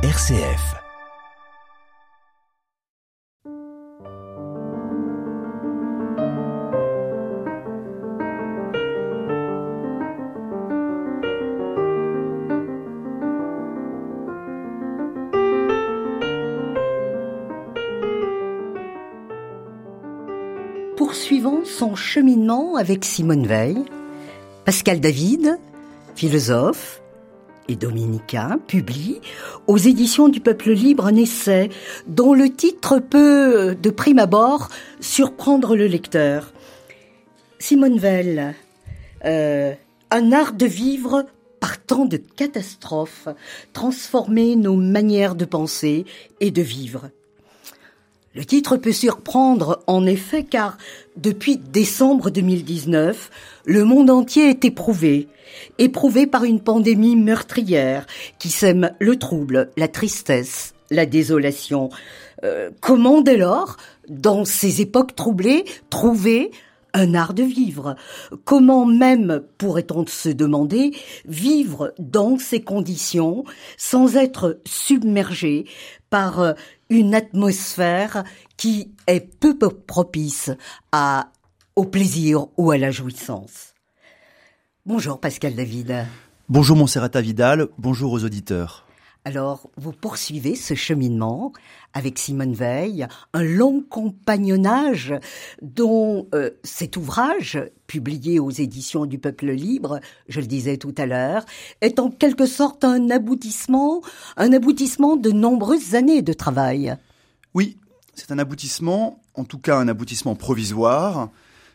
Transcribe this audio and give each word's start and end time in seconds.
RCF. 0.00 0.76
Poursuivant 20.96 21.64
son 21.64 21.96
cheminement 21.96 22.76
avec 22.76 23.04
Simone 23.04 23.48
Veil, 23.48 23.84
Pascal 24.64 25.00
David, 25.00 25.58
philosophe, 26.14 27.00
et 27.68 27.76
dominicain 27.76 28.58
publie 28.66 29.20
aux 29.66 29.76
éditions 29.76 30.28
du 30.28 30.40
Peuple 30.40 30.70
Libre 30.70 31.06
un 31.06 31.16
essai 31.16 31.68
dont 32.06 32.34
le 32.34 32.50
titre 32.50 32.98
peut, 32.98 33.76
de 33.80 33.90
prime 33.90 34.18
abord, 34.18 34.68
surprendre 35.00 35.76
le 35.76 35.86
lecteur. 35.86 36.52
Simone 37.58 37.98
Veil, 37.98 38.54
euh, 39.24 39.74
un 40.10 40.32
art 40.32 40.54
de 40.54 40.66
vivre 40.66 41.26
par 41.60 41.82
tant 41.82 42.04
de 42.04 42.16
catastrophes, 42.16 43.28
transformer 43.72 44.56
nos 44.56 44.76
manières 44.76 45.34
de 45.34 45.44
penser 45.44 46.06
et 46.40 46.50
de 46.50 46.62
vivre. 46.62 47.10
Le 48.34 48.44
titre 48.44 48.76
peut 48.76 48.92
surprendre 48.92 49.82
en 49.86 50.06
effet 50.06 50.44
car 50.44 50.76
depuis 51.16 51.56
décembre 51.56 52.30
2019, 52.30 53.30
le 53.64 53.84
monde 53.84 54.10
entier 54.10 54.50
est 54.50 54.64
éprouvé, 54.64 55.28
éprouvé 55.78 56.26
par 56.26 56.44
une 56.44 56.60
pandémie 56.60 57.16
meurtrière 57.16 58.06
qui 58.38 58.50
sème 58.50 58.92
le 58.98 59.16
trouble, 59.16 59.70
la 59.76 59.88
tristesse, 59.88 60.74
la 60.90 61.06
désolation. 61.06 61.88
Euh, 62.44 62.70
comment 62.80 63.22
dès 63.22 63.36
lors, 63.36 63.76
dans 64.08 64.44
ces 64.44 64.80
époques 64.80 65.16
troublées, 65.16 65.64
trouver 65.90 66.50
un 66.94 67.14
art 67.14 67.34
de 67.34 67.42
vivre. 67.42 67.96
Comment 68.44 68.86
même, 68.86 69.42
pourrait-on 69.58 70.06
se 70.06 70.28
demander, 70.28 70.96
vivre 71.26 71.92
dans 71.98 72.38
ces 72.38 72.62
conditions 72.62 73.44
sans 73.76 74.16
être 74.16 74.60
submergé 74.66 75.66
par 76.10 76.40
euh, 76.40 76.52
une 76.90 77.14
atmosphère 77.14 78.24
qui 78.56 78.92
est 79.06 79.20
peu 79.20 79.56
propice 79.58 80.50
au 81.76 81.84
plaisir 81.84 82.46
ou 82.56 82.70
à 82.70 82.78
la 82.78 82.90
jouissance? 82.90 83.74
Bonjour 84.86 85.20
Pascal 85.20 85.54
David. 85.54 86.06
Bonjour 86.48 86.76
Monserrata 86.76 87.20
Vidal, 87.20 87.68
bonjour 87.76 88.12
aux 88.12 88.24
auditeurs. 88.24 88.87
Alors, 89.24 89.68
vous 89.76 89.92
poursuivez 89.92 90.54
ce 90.54 90.74
cheminement 90.74 91.52
avec 91.92 92.18
Simone 92.18 92.54
Veil, 92.54 93.06
un 93.32 93.42
long 93.42 93.82
compagnonnage 93.82 95.14
dont 95.60 96.28
euh, 96.34 96.50
cet 96.62 96.96
ouvrage, 96.96 97.60
publié 97.86 98.38
aux 98.38 98.50
éditions 98.50 99.06
du 99.06 99.18
Peuple 99.18 99.50
Libre, 99.50 100.00
je 100.28 100.40
le 100.40 100.46
disais 100.46 100.76
tout 100.76 100.94
à 100.96 101.06
l'heure, 101.06 101.44
est 101.80 101.98
en 101.98 102.10
quelque 102.10 102.46
sorte 102.46 102.84
un 102.84 103.10
aboutissement, 103.10 104.02
un 104.36 104.52
aboutissement 104.52 105.16
de 105.16 105.30
nombreuses 105.30 105.94
années 105.94 106.22
de 106.22 106.32
travail. 106.32 106.96
Oui, 107.54 107.76
c'est 108.14 108.30
un 108.30 108.38
aboutissement, 108.38 109.20
en 109.34 109.44
tout 109.44 109.58
cas 109.58 109.76
un 109.76 109.88
aboutissement 109.88 110.36
provisoire. 110.36 111.28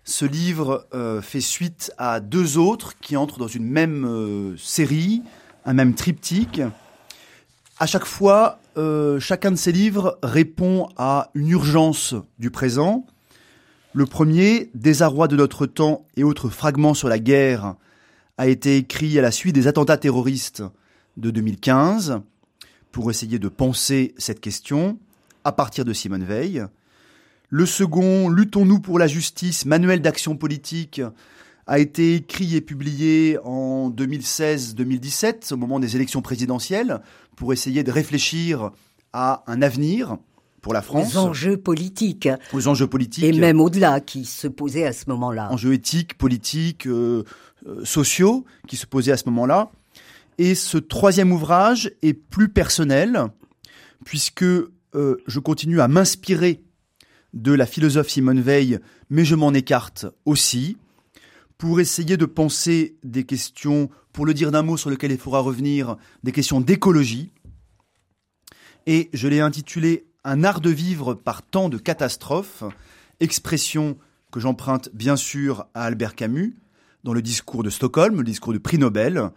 Ce 0.05 0.25
livre 0.25 0.87
euh, 0.93 1.21
fait 1.21 1.41
suite 1.41 1.91
à 1.97 2.19
deux 2.19 2.57
autres 2.57 2.97
qui 2.99 3.15
entrent 3.15 3.39
dans 3.39 3.47
une 3.47 3.65
même 3.65 4.05
euh, 4.05 4.57
série, 4.57 5.21
un 5.65 5.73
même 5.73 5.93
triptyque 5.93 6.61
à 7.79 7.85
chaque 7.85 8.05
fois, 8.05 8.59
euh, 8.77 9.19
chacun 9.19 9.51
de 9.51 9.55
ces 9.55 9.71
livres 9.71 10.19
répond 10.21 10.89
à 10.97 11.31
une 11.33 11.49
urgence 11.49 12.15
du 12.39 12.51
présent. 12.51 13.05
Le 13.93 14.05
premier, 14.05 14.69
Désarroi 14.73 15.27
de 15.27 15.35
notre 15.35 15.65
temps 15.65 16.05
et 16.15 16.23
autres 16.23 16.49
fragments 16.49 16.93
sur 16.93 17.09
la 17.09 17.19
guerre, 17.19 17.75
a 18.37 18.47
été 18.47 18.77
écrit 18.77 19.17
à 19.19 19.21
la 19.21 19.31
suite 19.31 19.55
des 19.55 19.67
attentats 19.67 19.97
terroristes 19.97 20.63
de 21.17 21.29
2015 21.29 22.21
pour 22.91 23.11
essayer 23.11 23.37
de 23.37 23.47
penser 23.47 24.15
cette 24.17 24.39
question 24.39 24.97
à 25.43 25.51
partir 25.51 25.85
de 25.85 25.93
Simone 25.93 26.23
Veil. 26.23 26.65
Le 27.49 27.65
second, 27.65 28.29
Luttons-nous 28.29 28.79
pour 28.79 28.97
la 28.97 29.07
justice, 29.07 29.65
manuel 29.65 30.01
d'action 30.01 30.35
politique, 30.35 31.01
a 31.67 31.79
été 31.79 32.15
écrit 32.15 32.55
et 32.55 32.61
publié 32.61 33.37
en 33.43 33.89
2016-2017, 33.89 35.53
au 35.53 35.57
moment 35.57 35.79
des 35.79 35.95
élections 35.95 36.21
présidentielles, 36.21 37.01
pour 37.35 37.53
essayer 37.53 37.83
de 37.83 37.91
réfléchir 37.91 38.71
à 39.13 39.43
un 39.47 39.61
avenir 39.61 40.17
pour 40.61 40.73
la 40.73 40.81
France. 40.81 41.15
Aux 41.15 41.19
enjeux 41.19 41.57
politiques. 41.57 42.29
Aux 42.53 42.67
enjeux 42.67 42.87
politiques. 42.87 43.23
Et 43.23 43.33
même 43.33 43.61
au-delà, 43.61 43.99
qui 43.99 44.25
se 44.25 44.47
posaient 44.47 44.85
à 44.85 44.93
ce 44.93 45.05
moment-là. 45.09 45.51
Enjeux 45.51 45.73
éthiques, 45.73 46.17
politiques, 46.17 46.87
euh, 46.87 47.23
euh, 47.67 47.83
sociaux, 47.85 48.45
qui 48.67 48.77
se 48.77 48.85
posaient 48.85 49.11
à 49.11 49.17
ce 49.17 49.25
moment-là. 49.27 49.71
Et 50.37 50.55
ce 50.55 50.77
troisième 50.77 51.31
ouvrage 51.31 51.91
est 52.01 52.13
plus 52.13 52.49
personnel, 52.49 53.27
puisque 54.05 54.43
euh, 54.43 55.17
je 55.27 55.39
continue 55.39 55.81
à 55.81 55.87
m'inspirer 55.87 56.63
de 57.33 57.51
la 57.51 57.65
philosophe 57.65 58.09
Simone 58.09 58.41
Veil, 58.41 58.79
mais 59.09 59.25
je 59.25 59.35
m'en 59.35 59.53
écarte 59.53 60.05
aussi 60.25 60.77
pour 61.63 61.79
essayer 61.79 62.17
de 62.17 62.25
penser 62.25 62.97
des 63.05 63.23
questions, 63.23 63.89
pour 64.11 64.25
le 64.25 64.33
dire 64.33 64.51
d'un 64.51 64.63
mot 64.63 64.75
sur 64.75 64.89
lequel 64.89 65.13
il 65.13 65.17
faudra 65.17 65.39
revenir, 65.39 65.95
des 66.21 66.33
questions 66.33 66.59
d'écologie. 66.59 67.31
Et 68.85 69.09
je 69.13 69.29
l'ai 69.29 69.39
intitulé 69.39 70.05
Un 70.25 70.43
art 70.43 70.59
de 70.59 70.69
vivre 70.69 71.13
par 71.13 71.41
temps 71.41 71.69
de 71.69 71.77
catastrophes, 71.77 72.65
expression 73.21 73.97
que 74.29 74.41
j'emprunte 74.41 74.89
bien 74.93 75.15
sûr 75.15 75.65
à 75.73 75.85
Albert 75.85 76.15
Camus 76.15 76.57
dans 77.05 77.13
le 77.13 77.21
discours 77.21 77.63
de 77.63 77.69
Stockholm, 77.69 78.17
le 78.17 78.25
discours 78.25 78.51
du 78.51 78.59
prix 78.59 78.77
Nobel. 78.77 79.29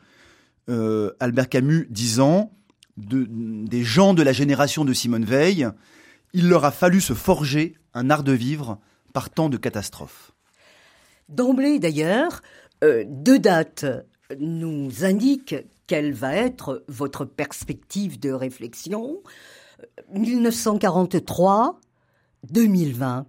Euh, 0.69 1.13
Albert 1.21 1.49
Camus 1.49 1.87
disant 1.91 2.53
de, 2.97 3.25
des 3.31 3.85
gens 3.85 4.15
de 4.15 4.25
la 4.25 4.33
génération 4.33 4.85
de 4.85 4.93
Simone 4.93 5.25
Veil, 5.25 5.69
il 6.33 6.49
leur 6.49 6.65
a 6.65 6.73
fallu 6.73 7.01
se 7.01 7.15
forger 7.15 7.77
un 7.95 8.11
art 8.11 8.25
de 8.25 8.33
vivre 8.33 8.81
par 9.13 9.31
temps 9.31 9.49
de 9.49 9.59
catastrophes. 9.59 10.33
D'emblée 11.29 11.79
d'ailleurs, 11.79 12.41
euh, 12.85 13.05
deux 13.07 13.39
dates 13.39 13.87
nous 14.39 15.05
indiquent 15.05 15.57
quelle 15.87 16.13
va 16.13 16.35
être 16.35 16.85
votre 16.89 17.25
perspective 17.25 18.19
de 18.19 18.31
réflexion. 18.31 19.23
1943, 20.13 21.79
2020. 22.51 23.27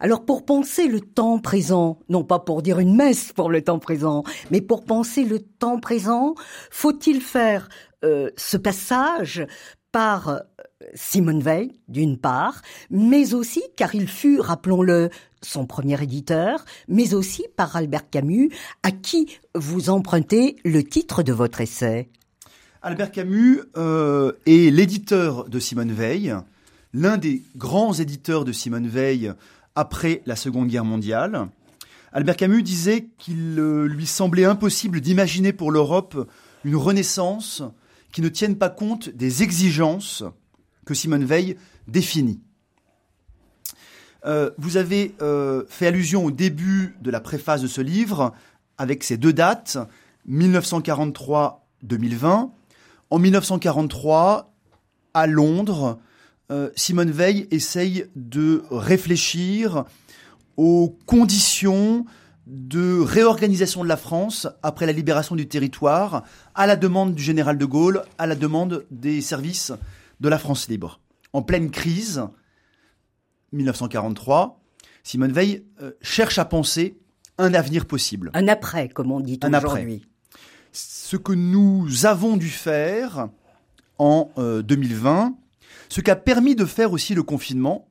Alors 0.00 0.24
pour 0.24 0.44
penser 0.44 0.88
le 0.88 1.00
temps 1.00 1.38
présent, 1.38 1.98
non 2.08 2.24
pas 2.24 2.38
pour 2.38 2.62
dire 2.62 2.78
une 2.78 2.96
messe 2.96 3.32
pour 3.32 3.50
le 3.50 3.62
temps 3.62 3.78
présent, 3.78 4.24
mais 4.50 4.60
pour 4.60 4.84
penser 4.84 5.24
le 5.24 5.40
temps 5.40 5.78
présent, 5.78 6.34
faut-il 6.70 7.20
faire 7.20 7.68
euh, 8.04 8.30
ce 8.36 8.56
passage 8.56 9.46
par 9.94 10.28
euh, 10.28 10.38
Simone 10.96 11.40
Veil, 11.40 11.70
d'une 11.86 12.18
part, 12.18 12.62
mais 12.90 13.32
aussi 13.32 13.62
car 13.76 13.94
il 13.94 14.08
fut, 14.08 14.40
rappelons-le, 14.40 15.08
son 15.40 15.66
premier 15.66 16.02
éditeur, 16.02 16.64
mais 16.88 17.14
aussi 17.14 17.44
par 17.56 17.76
Albert 17.76 18.10
Camus, 18.10 18.50
à 18.82 18.90
qui 18.90 19.38
vous 19.54 19.90
empruntez 19.90 20.56
le 20.64 20.82
titre 20.82 21.22
de 21.22 21.32
votre 21.32 21.60
essai. 21.60 22.08
Albert 22.82 23.12
Camus 23.12 23.60
euh, 23.76 24.32
est 24.46 24.74
l'éditeur 24.74 25.48
de 25.48 25.60
Simone 25.60 25.92
Veil, 25.92 26.34
l'un 26.92 27.16
des 27.16 27.44
grands 27.54 27.92
éditeurs 27.92 28.44
de 28.44 28.50
Simone 28.50 28.88
Veil 28.88 29.32
après 29.76 30.22
la 30.26 30.34
Seconde 30.34 30.66
Guerre 30.66 30.84
mondiale. 30.84 31.46
Albert 32.12 32.36
Camus 32.36 32.64
disait 32.64 33.06
qu'il 33.16 33.60
euh, 33.60 33.86
lui 33.86 34.06
semblait 34.06 34.44
impossible 34.44 35.00
d'imaginer 35.00 35.52
pour 35.52 35.70
l'Europe 35.70 36.28
une 36.64 36.74
renaissance 36.74 37.62
qui 38.14 38.22
ne 38.22 38.28
tienne 38.28 38.56
pas 38.56 38.70
compte 38.70 39.08
des 39.08 39.42
exigences 39.42 40.22
que 40.86 40.94
Simone 40.94 41.24
Veil 41.24 41.56
définit. 41.88 42.40
Euh, 44.24 44.52
vous 44.56 44.76
avez 44.76 45.16
euh, 45.20 45.64
fait 45.68 45.88
allusion 45.88 46.24
au 46.24 46.30
début 46.30 46.96
de 47.02 47.10
la 47.10 47.20
préface 47.20 47.60
de 47.60 47.66
ce 47.66 47.80
livre 47.80 48.32
avec 48.78 49.02
ces 49.02 49.16
deux 49.16 49.32
dates, 49.32 49.78
1943-2020. 50.30 52.50
En 53.10 53.18
1943, 53.18 54.54
à 55.12 55.26
Londres, 55.26 55.98
euh, 56.52 56.70
Simone 56.76 57.10
Veil 57.10 57.48
essaye 57.50 58.06
de 58.14 58.62
réfléchir 58.70 59.86
aux 60.56 60.96
conditions 61.06 62.06
de 62.46 63.00
réorganisation 63.00 63.82
de 63.82 63.88
la 63.88 63.96
France 63.96 64.46
après 64.62 64.86
la 64.86 64.92
libération 64.92 65.34
du 65.34 65.48
territoire, 65.48 66.24
à 66.54 66.66
la 66.66 66.76
demande 66.76 67.14
du 67.14 67.22
général 67.22 67.58
de 67.58 67.64
Gaulle, 67.64 68.02
à 68.18 68.26
la 68.26 68.34
demande 68.34 68.84
des 68.90 69.20
services 69.20 69.72
de 70.20 70.28
la 70.28 70.38
France 70.38 70.68
libre. 70.68 71.00
En 71.32 71.42
pleine 71.42 71.70
crise, 71.70 72.22
1943, 73.52 74.60
Simone 75.02 75.32
Veil 75.32 75.64
euh, 75.82 75.92
cherche 76.00 76.38
à 76.38 76.44
penser 76.44 76.98
un 77.38 77.54
avenir 77.54 77.86
possible. 77.86 78.30
Un 78.34 78.48
après, 78.48 78.88
comme 78.88 79.10
on 79.10 79.20
dit 79.20 79.40
aujourd'hui. 79.42 80.06
Ce 80.72 81.16
que 81.16 81.32
nous 81.32 82.06
avons 82.06 82.36
dû 82.36 82.48
faire 82.48 83.28
en 83.98 84.30
2020. 84.36 85.34
Ce 85.88 86.00
qu'a 86.00 86.16
permis 86.16 86.56
de 86.56 86.64
faire 86.64 86.92
aussi 86.92 87.14
le 87.14 87.22
confinement, 87.22 87.88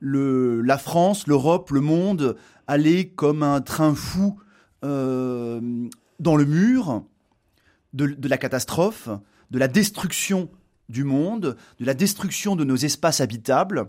le, 0.00 0.60
la 0.60 0.78
France, 0.78 1.26
l'Europe, 1.26 1.70
le 1.70 1.80
monde 1.80 2.36
allaient 2.66 3.08
comme 3.08 3.42
un 3.42 3.60
train 3.60 3.94
fou 3.94 4.38
euh, 4.84 5.60
dans 6.20 6.36
le 6.36 6.44
mur 6.44 7.04
de, 7.92 8.28
la 8.28 8.38
catastrophe, 8.38 9.08
de 9.50 9.58
la 9.58 9.68
destruction 9.68 10.50
du 10.88 11.04
monde, 11.04 11.56
de 11.78 11.84
la 11.84 11.94
destruction 11.94 12.56
de 12.56 12.64
nos 12.64 12.76
espaces 12.76 13.20
habitables. 13.20 13.86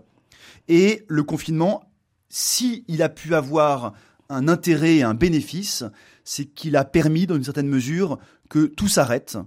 Et 0.67 1.03
le 1.07 1.23
confinement, 1.23 1.83
s'il 2.29 2.83
il 2.87 3.01
a 3.01 3.09
pu 3.09 3.35
avoir 3.35 3.93
un 4.29 4.47
intérêt 4.47 4.97
et 4.97 5.03
un 5.03 5.13
bénéfice, 5.13 5.83
c'est 6.23 6.45
qu'il 6.45 6.75
a 6.75 6.85
permis, 6.85 7.27
dans 7.27 7.35
une 7.35 7.43
certaine 7.43 7.67
mesure, 7.67 8.19
que 8.49 8.65
tout 8.65 8.87
s'arrête, 8.87 9.37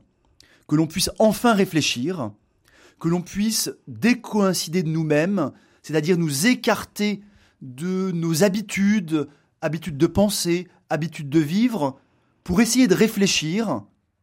que 0.66 0.76
l'on 0.76 0.86
puisse 0.86 1.10
enfin 1.18 1.54
réfléchir, 1.54 2.30
que 3.00 3.08
l'on 3.08 3.22
puisse 3.22 3.70
décoïncider 3.86 4.82
de 4.82 4.88
nous-mêmes, 4.88 5.52
c'est-à-dire 5.82 6.18
nous 6.18 6.46
écarter 6.46 7.22
de 7.60 8.12
nos 8.12 8.44
habitudes, 8.44 9.28
habitudes 9.60 9.98
de 9.98 10.06
penser, 10.06 10.68
habitudes 10.90 11.28
de 11.28 11.40
vivre, 11.40 11.98
pour 12.44 12.60
essayer 12.60 12.88
de 12.88 12.94
réfléchir 12.94 13.82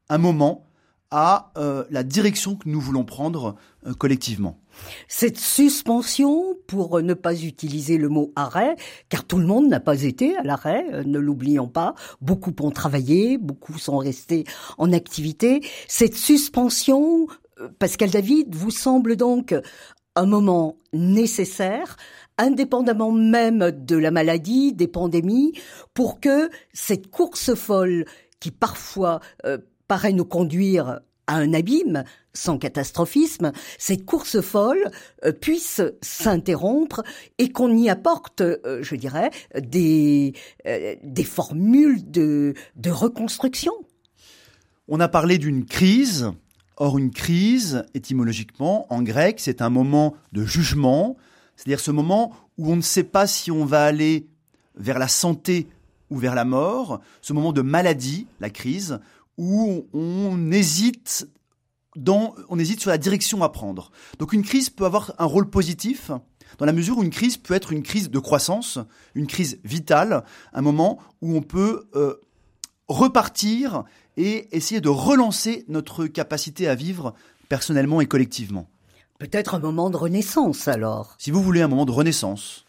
un 0.10 0.18
moment 0.18 0.66
à 1.12 1.52
euh, 1.58 1.86
la 1.92 2.04
direction 2.04 2.56
que 2.56 2.68
nous 2.68 2.82
voulons 2.82 3.06
prendre 3.06 3.56
euh, 3.86 3.94
collectivement. 3.94 4.60
Cette 5.08 5.38
suspension, 5.38 6.56
pour 6.68 7.02
ne 7.02 7.14
pas 7.14 7.42
utiliser 7.42 7.98
le 7.98 8.10
mot 8.10 8.34
arrêt, 8.36 8.76
car 9.10 9.24
tout 9.24 9.38
le 9.38 9.46
monde 9.46 9.68
n'a 9.68 9.80
pas 9.80 10.04
été 10.04 10.36
à 10.36 10.44
l'arrêt, 10.44 10.86
euh, 10.92 11.04
ne 11.06 11.20
l'oublions 11.20 11.68
pas, 11.68 11.96
beaucoup 12.22 12.54
ont 12.60 12.72
travaillé, 12.72 13.38
beaucoup 13.38 13.78
sont 13.78 13.98
restés 13.98 14.44
en 14.78 14.92
activité, 14.92 15.62
cette 15.88 16.16
suspension, 16.16 17.28
Pascal 17.80 18.10
David, 18.10 18.54
vous 18.54 18.72
semble 18.72 19.16
donc 19.16 19.56
un 20.16 20.26
moment 20.26 20.78
nécessaire, 20.94 21.98
indépendamment 22.38 23.12
même 23.12 23.72
de 23.72 23.96
la 23.96 24.12
maladie, 24.12 24.74
des 24.74 24.88
pandémies, 24.88 25.54
pour 25.94 26.20
que 26.20 26.50
cette 26.74 27.10
course 27.10 27.56
folle 27.56 28.06
qui 28.40 28.52
parfois 28.52 29.22
paraît 29.88 30.14
nous 30.14 30.26
conduire 30.26 31.00
à 31.28 31.38
un 31.38 31.54
abîme, 31.54 32.04
sans 32.34 32.58
catastrophisme, 32.58 33.52
cette 33.78 34.06
course 34.06 34.42
folle 34.42 34.92
euh, 35.24 35.32
puisse 35.32 35.82
s'interrompre 36.02 37.02
et 37.38 37.50
qu'on 37.50 37.76
y 37.76 37.90
apporte, 37.90 38.42
euh, 38.42 38.80
je 38.82 38.96
dirais, 38.96 39.32
des, 39.60 40.34
euh, 40.68 40.96
des 41.04 41.24
formules 41.24 42.10
de, 42.10 42.54
de 42.76 42.90
reconstruction. 42.92 43.74
On 44.88 45.00
a 45.00 45.08
parlé 45.08 45.38
d'une 45.38 45.66
crise. 45.66 46.32
Or, 46.78 46.98
une 46.98 47.12
crise, 47.12 47.86
étymologiquement, 47.94 48.86
en 48.94 49.02
grec, 49.02 49.40
c'est 49.40 49.62
un 49.62 49.70
moment 49.70 50.14
de 50.34 50.44
jugement, 50.44 51.16
c'est-à-dire 51.56 51.80
ce 51.80 51.92
moment 51.92 52.34
où 52.58 52.72
on 52.72 52.76
ne 52.76 52.82
sait 52.82 53.04
pas 53.04 53.28
si 53.28 53.52
on 53.52 53.66
va 53.66 53.86
aller 53.86 54.28
vers 54.76 55.00
la 55.00 55.08
santé 55.08 55.68
ou 56.10 56.18
vers 56.18 56.36
la 56.36 56.46
mort, 56.46 57.02
ce 57.22 57.34
moment 57.34 57.54
de 57.54 57.62
maladie, 57.62 58.28
la 58.40 58.50
crise, 58.50 59.00
où 59.38 59.88
on 59.94 60.52
hésite 60.52 61.28
sur 61.96 62.90
la 62.90 62.98
direction 62.98 63.44
à 63.44 63.50
prendre. 63.50 63.92
Donc 64.20 64.34
une 64.34 64.44
crise 64.44 64.70
peut 64.70 64.86
avoir 64.86 65.14
un 65.18 65.26
rôle 65.26 65.50
positif 65.50 66.12
dans 66.58 66.66
la 66.66 66.74
mesure 66.74 66.98
où 66.98 67.04
une 67.04 67.10
crise 67.10 67.38
peut 67.38 67.54
être 67.54 67.72
une 67.72 67.84
crise 67.84 68.10
de 68.10 68.20
croissance, 68.20 68.80
une 69.14 69.28
crise 69.28 69.60
vitale, 69.64 70.24
un 70.54 70.62
moment 70.62 71.00
où 71.22 71.36
on 71.36 71.42
peut 71.42 71.88
euh, 71.96 72.16
repartir 72.88 73.84
et 74.18 74.56
essayer 74.56 74.80
de 74.80 74.90
relancer 74.90 75.66
notre 75.68 76.08
capacité 76.08 76.68
à 76.68 76.76
vivre 76.76 77.14
personnellement 77.50 78.02
et 78.02 78.06
collectivement. 78.06 78.68
Peut-être 79.20 79.56
un 79.56 79.60
moment 79.60 79.90
de 79.90 79.98
renaissance 79.98 80.68
alors. 80.68 81.16
Si 81.20 81.32
vous 81.32 81.42
voulez 81.42 81.62
un 81.62 81.68
moment 81.68 81.86
de 81.86 81.92
renaissance. 81.92 82.66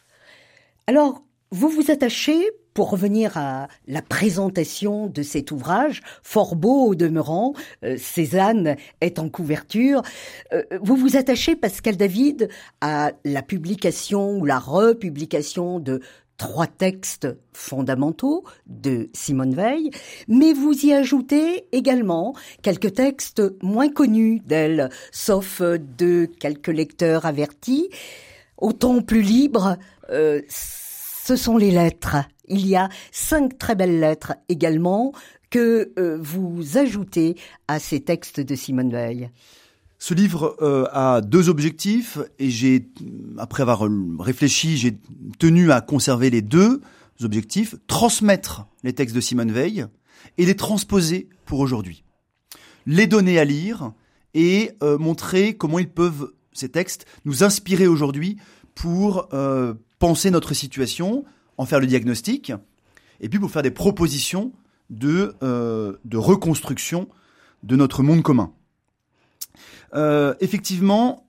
Alors, 0.86 1.22
vous 1.50 1.68
vous 1.68 1.90
attachez 1.90 2.50
pour 2.76 2.90
revenir 2.90 3.38
à 3.38 3.68
la 3.88 4.02
présentation 4.02 5.06
de 5.06 5.22
cet 5.22 5.50
ouvrage, 5.50 6.02
fort 6.22 6.56
beau 6.56 6.88
au 6.88 6.94
demeurant, 6.94 7.54
euh, 7.84 7.96
Cézanne 7.98 8.76
est 9.00 9.18
en 9.18 9.30
couverture, 9.30 10.02
euh, 10.52 10.62
vous 10.82 10.94
vous 10.94 11.16
attachez, 11.16 11.56
Pascal 11.56 11.96
David, 11.96 12.50
à 12.82 13.12
la 13.24 13.40
publication 13.40 14.36
ou 14.38 14.44
la 14.44 14.58
republication 14.58 15.80
de 15.80 16.02
trois 16.36 16.66
textes 16.66 17.28
fondamentaux 17.52 18.44
de 18.66 19.08
Simone 19.12 19.54
Veil, 19.54 19.90
mais 20.28 20.52
vous 20.52 20.72
y 20.84 20.92
ajoutez 20.92 21.66
également 21.72 22.34
quelques 22.62 22.94
textes 22.94 23.42
moins 23.62 23.88
connus 23.88 24.40
d'elle, 24.40 24.90
sauf 25.12 25.62
de 25.62 26.26
quelques 26.38 26.68
lecteurs 26.68 27.24
avertis, 27.26 27.88
autant 28.58 29.00
plus 29.00 29.22
libres, 29.22 29.76
euh, 30.10 30.42
ce 30.48 31.36
sont 31.36 31.56
les 31.56 31.70
lettres 31.70 32.16
il 32.48 32.66
y 32.66 32.76
a 32.76 32.88
cinq 33.12 33.58
très 33.58 33.74
belles 33.74 34.00
lettres 34.00 34.34
également 34.48 35.12
que 35.50 35.92
euh, 35.98 36.18
vous 36.20 36.78
ajoutez 36.78 37.36
à 37.68 37.78
ces 37.78 38.00
textes 38.00 38.40
de 38.40 38.54
Simone 38.54 38.90
Veil. 38.90 39.30
Ce 39.98 40.14
livre 40.14 40.56
euh, 40.60 40.86
a 40.92 41.20
deux 41.20 41.48
objectifs 41.48 42.18
et 42.38 42.50
j'ai, 42.50 42.88
après 43.38 43.62
avoir 43.62 43.88
réfléchi, 44.18 44.76
j'ai 44.76 44.98
tenu 45.38 45.72
à 45.72 45.80
conserver 45.80 46.30
les 46.30 46.42
deux 46.42 46.80
objectifs 47.22 47.76
transmettre 47.86 48.66
les 48.82 48.92
textes 48.92 49.16
de 49.16 49.20
Simone 49.20 49.52
Veil 49.52 49.86
et 50.36 50.44
les 50.44 50.56
transposer 50.56 51.28
pour 51.46 51.60
aujourd'hui, 51.60 52.04
les 52.86 53.06
donner 53.06 53.38
à 53.38 53.44
lire 53.44 53.92
et 54.34 54.72
euh, 54.82 54.98
montrer 54.98 55.56
comment 55.56 55.78
ils 55.78 55.88
peuvent 55.88 56.32
ces 56.52 56.68
textes 56.68 57.06
nous 57.24 57.42
inspirer 57.44 57.86
aujourd'hui 57.86 58.36
pour 58.74 59.28
penser 59.98 60.30
notre 60.30 60.52
situation, 60.52 61.24
en 61.56 61.64
faire 61.64 61.80
le 61.80 61.86
diagnostic, 61.86 62.52
et 63.20 63.30
puis 63.30 63.38
pour 63.38 63.50
faire 63.50 63.62
des 63.62 63.70
propositions 63.70 64.52
euh, 65.02 65.96
de 66.04 66.16
reconstruction 66.16 67.08
de 67.64 67.74
notre 67.74 68.02
monde 68.04 68.22
commun. 68.22 68.52
Euh, 69.94 70.34
effectivement, 70.40 71.28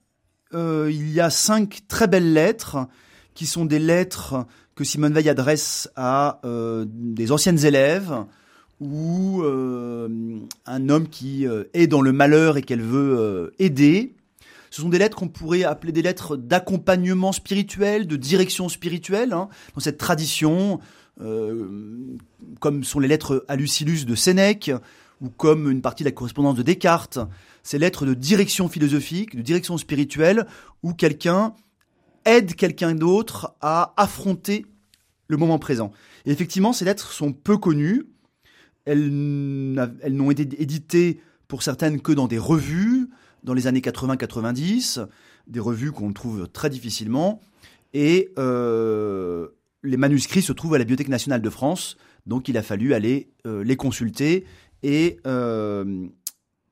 euh, 0.54 0.90
il 0.92 1.10
y 1.10 1.20
a 1.20 1.30
cinq 1.30 1.80
très 1.88 2.06
belles 2.06 2.32
lettres 2.32 2.86
qui 3.34 3.46
sont 3.46 3.64
des 3.64 3.78
lettres 3.78 4.46
que 4.74 4.84
Simone 4.84 5.12
Veil 5.12 5.28
adresse 5.28 5.90
à 5.96 6.40
des 6.84 7.32
anciennes 7.32 7.64
élèves 7.64 8.24
ou 8.80 9.42
un 9.42 10.88
homme 10.88 11.08
qui 11.08 11.46
est 11.74 11.86
dans 11.88 12.00
le 12.00 12.12
malheur 12.12 12.56
et 12.56 12.62
qu'elle 12.62 12.82
veut 12.82 13.52
aider. 13.58 14.14
Ce 14.70 14.82
sont 14.82 14.88
des 14.88 14.98
lettres 14.98 15.16
qu'on 15.16 15.28
pourrait 15.28 15.64
appeler 15.64 15.92
des 15.92 16.02
lettres 16.02 16.36
d'accompagnement 16.36 17.32
spirituel, 17.32 18.06
de 18.06 18.16
direction 18.16 18.68
spirituelle, 18.68 19.32
hein, 19.32 19.48
dans 19.74 19.80
cette 19.80 19.98
tradition, 19.98 20.80
euh, 21.20 21.66
comme 22.60 22.84
sont 22.84 23.00
les 23.00 23.08
lettres 23.08 23.44
à 23.48 23.56
Lucilius 23.56 24.06
de 24.06 24.14
Sénèque, 24.14 24.70
ou 25.20 25.30
comme 25.30 25.70
une 25.70 25.82
partie 25.82 26.04
de 26.04 26.08
la 26.08 26.12
correspondance 26.12 26.56
de 26.56 26.62
Descartes, 26.62 27.18
ces 27.62 27.78
lettres 27.78 28.06
de 28.06 28.14
direction 28.14 28.68
philosophique, 28.68 29.36
de 29.36 29.42
direction 29.42 29.76
spirituelle, 29.76 30.46
où 30.82 30.94
quelqu'un 30.94 31.54
aide 32.24 32.54
quelqu'un 32.54 32.94
d'autre 32.94 33.54
à 33.60 33.94
affronter 33.96 34.66
le 35.28 35.36
moment 35.36 35.58
présent. 35.58 35.92
Et 36.24 36.30
effectivement, 36.30 36.72
ces 36.72 36.84
lettres 36.84 37.12
sont 37.12 37.32
peu 37.32 37.56
connues. 37.58 38.06
Elles, 38.84 39.10
n'ont 39.10 40.30
été 40.30 40.48
éditées 40.62 41.20
pour 41.46 41.62
certaines 41.62 42.00
que 42.00 42.12
dans 42.12 42.26
des 42.26 42.38
revues, 42.38 43.08
dans 43.44 43.54
les 43.54 43.66
années 43.66 43.80
80-90, 43.80 45.06
des 45.46 45.60
revues 45.60 45.92
qu'on 45.92 46.12
trouve 46.12 46.48
très 46.48 46.70
difficilement, 46.70 47.40
et 47.94 48.30
euh, 48.38 49.48
les 49.82 49.96
manuscrits 49.96 50.42
se 50.42 50.52
trouvent 50.52 50.74
à 50.74 50.78
la 50.78 50.84
Bibliothèque 50.84 51.08
nationale 51.08 51.42
de 51.42 51.50
France, 51.50 51.96
donc 52.26 52.48
il 52.48 52.56
a 52.58 52.62
fallu 52.62 52.94
aller 52.94 53.30
euh, 53.46 53.64
les 53.64 53.76
consulter 53.76 54.44
et 54.82 55.18
euh, 55.26 56.06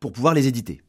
pour 0.00 0.12
pouvoir 0.12 0.34
les 0.34 0.46
éditer. 0.46 0.80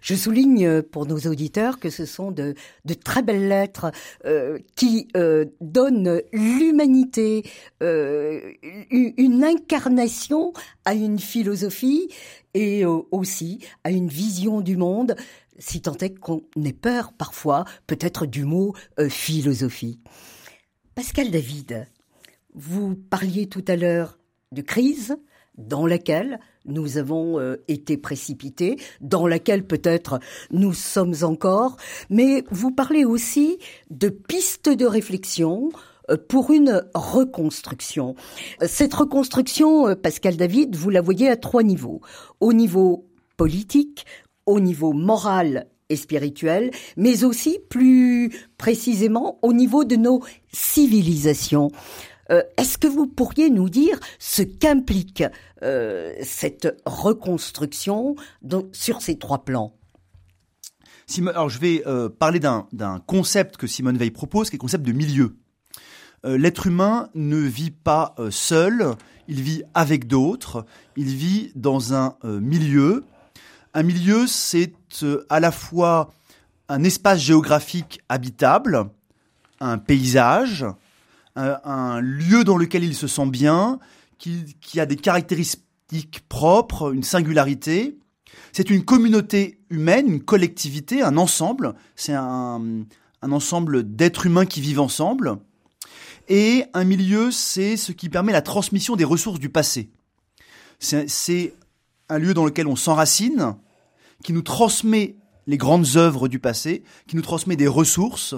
Je 0.00 0.14
souligne 0.14 0.82
pour 0.82 1.06
nos 1.06 1.18
auditeurs 1.18 1.78
que 1.78 1.90
ce 1.90 2.06
sont 2.06 2.30
de, 2.30 2.54
très 3.02 3.22
belles 3.22 3.48
lettres 3.48 3.90
euh, 4.24 4.58
qui 4.76 5.08
euh, 5.16 5.46
donnent 5.60 6.22
l'humanité, 6.32 7.44
euh, 7.82 8.52
une 8.90 9.44
incarnation 9.44 10.52
à 10.84 10.94
une 10.94 11.18
philosophie 11.18 12.08
et 12.54 12.84
euh, 12.84 13.00
aussi 13.10 13.60
à 13.82 13.90
une 13.90 14.08
vision 14.08 14.60
du 14.60 14.76
monde, 14.76 15.16
si 15.58 15.80
tant 15.80 15.96
est 15.98 16.18
qu'on 16.18 16.42
ait 16.64 16.72
peur 16.72 17.12
parfois 17.12 17.64
peut-être 17.86 18.26
du 18.26 18.44
mot 18.44 18.74
euh, 18.98 19.08
philosophie. 19.08 20.00
Pascal 20.94 21.30
David, 21.30 21.88
vous 22.54 22.94
parliez 22.94 23.48
tout 23.48 23.64
à 23.66 23.76
l'heure 23.76 24.18
de 24.52 24.62
crise 24.62 25.16
dans 25.56 25.86
laquelle 25.86 26.38
nous 26.64 26.98
avons 26.98 27.38
euh, 27.38 27.56
été 27.68 27.96
précipités, 27.96 28.76
dans 29.00 29.26
laquelle 29.26 29.66
peut-être 29.66 30.18
nous 30.50 30.72
sommes 30.72 31.14
encore, 31.22 31.76
mais 32.10 32.44
vous 32.50 32.70
parlez 32.70 33.04
aussi 33.04 33.58
de 33.90 34.08
pistes 34.08 34.68
de 34.68 34.86
réflexion, 34.86 35.70
euh, 36.10 36.16
pour 36.28 36.50
une 36.50 36.84
reconstruction. 36.94 38.14
Cette 38.66 38.94
reconstruction, 38.94 39.88
euh, 39.88 39.94
Pascal 39.94 40.36
David, 40.36 40.76
vous 40.76 40.90
la 40.90 41.00
voyez 41.00 41.28
à 41.28 41.36
trois 41.36 41.62
niveaux. 41.62 42.00
Au 42.40 42.52
niveau 42.52 43.06
politique, 43.36 44.04
au 44.46 44.60
niveau 44.60 44.92
moral 44.92 45.66
et 45.88 45.96
spirituel, 45.96 46.70
mais 46.96 47.24
aussi 47.24 47.58
plus 47.68 48.32
précisément 48.58 49.38
au 49.42 49.52
niveau 49.52 49.84
de 49.84 49.96
nos 49.96 50.22
civilisations. 50.52 51.70
Euh, 52.30 52.42
est-ce 52.56 52.78
que 52.78 52.86
vous 52.86 53.06
pourriez 53.06 53.50
nous 53.50 53.68
dire 53.68 53.98
ce 54.18 54.42
qu'implique 54.42 55.24
euh, 55.62 56.12
cette 56.22 56.82
reconstruction 56.86 58.16
sur 58.72 59.02
ces 59.02 59.18
trois 59.18 59.44
plans? 59.44 59.76
Je 61.06 61.58
vais 61.58 61.82
euh, 61.86 62.08
parler 62.08 62.40
d'un 62.40 63.02
concept 63.06 63.56
que 63.56 63.66
Simone 63.66 63.98
Veil 63.98 64.10
propose, 64.10 64.48
qui 64.48 64.56
est 64.56 64.58
le 64.58 64.62
concept 64.62 64.84
de 64.84 64.92
milieu. 64.92 65.36
L'être 66.26 66.68
humain 66.68 67.10
ne 67.14 67.36
vit 67.36 67.70
pas 67.70 68.14
seul, 68.30 68.94
il 69.28 69.42
vit 69.42 69.62
avec 69.74 70.06
d'autres, 70.06 70.64
il 70.96 71.08
vit 71.08 71.52
dans 71.54 71.92
un 71.92 72.16
milieu. 72.24 73.04
Un 73.74 73.82
milieu, 73.82 74.26
c'est 74.26 74.72
à 75.28 75.38
la 75.38 75.50
fois 75.50 76.14
un 76.70 76.82
espace 76.82 77.18
géographique 77.18 78.00
habitable, 78.08 78.88
un 79.60 79.76
paysage, 79.76 80.64
un, 81.36 82.00
lieu 82.00 82.44
dans 82.44 82.56
lequel 82.56 82.84
il 82.84 82.94
se 82.94 83.06
sent 83.06 83.26
bien, 83.26 83.78
qui, 84.18 84.80
a 84.80 84.86
des 84.86 84.96
caractéristiques 84.96 86.20
propres, 86.28 86.94
une 86.94 87.02
singularité. 87.02 87.98
C'est 88.52 88.70
une 88.70 88.84
communauté 88.84 89.58
humaine, 89.70 90.08
une 90.08 90.22
collectivité, 90.22 91.02
un 91.02 91.16
ensemble. 91.16 91.74
C'est 91.96 92.14
un, 92.14 92.84
ensemble 93.22 93.94
d'êtres 93.94 94.26
humains 94.26 94.46
qui 94.46 94.60
vivent 94.60 94.80
ensemble. 94.80 95.38
Et 96.28 96.64
un 96.72 96.84
milieu, 96.84 97.30
c'est 97.30 97.76
ce 97.76 97.92
qui 97.92 98.08
permet 98.08 98.32
la 98.32 98.42
transmission 98.42 98.96
des 98.96 99.04
ressources 99.04 99.38
du 99.38 99.50
passé. 99.50 99.90
C'est 100.78 101.54
un 102.08 102.18
lieu 102.18 102.34
dans 102.34 102.44
lequel 102.44 102.66
on 102.66 102.76
s'enracine, 102.76 103.56
qui 104.22 104.32
nous 104.32 104.42
transmet 104.42 105.16
les 105.46 105.58
grandes 105.58 105.96
œuvres 105.96 106.28
du 106.28 106.38
passé, 106.38 106.82
qui 107.06 107.16
nous 107.16 107.22
transmet 107.22 107.56
des 107.56 107.66
ressources, 107.66 108.34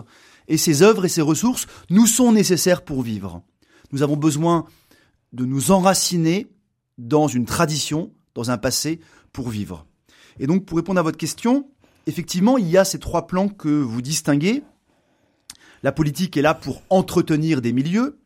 et 0.48 0.56
ces 0.56 0.82
œuvres 0.82 1.04
et 1.04 1.08
ces 1.08 1.22
ressources 1.22 1.66
nous 1.90 2.06
sont 2.06 2.32
nécessaires 2.32 2.82
pour 2.82 3.02
vivre. 3.02 3.42
Nous 3.92 4.02
avons 4.02 4.16
besoin 4.16 4.66
de 5.32 5.44
nous 5.44 5.70
enraciner 5.70 6.46
dans 6.98 7.28
une 7.28 7.44
tradition, 7.44 8.12
dans 8.34 8.50
un 8.50 8.58
passé, 8.58 9.00
pour 9.32 9.48
vivre. 9.48 9.86
Et 10.38 10.46
donc, 10.46 10.64
pour 10.64 10.76
répondre 10.76 11.00
à 11.00 11.02
votre 11.02 11.18
question, 11.18 11.68
effectivement, 12.06 12.58
il 12.58 12.68
y 12.68 12.76
a 12.76 12.84
ces 12.84 12.98
trois 12.98 13.26
plans 13.26 13.48
que 13.48 13.68
vous 13.68 14.02
distinguez. 14.02 14.62
La 15.82 15.92
politique 15.92 16.36
est 16.36 16.42
là 16.42 16.54
pour 16.54 16.82
entretenir 16.90 17.60
des 17.60 17.72
milieux. 17.72 18.18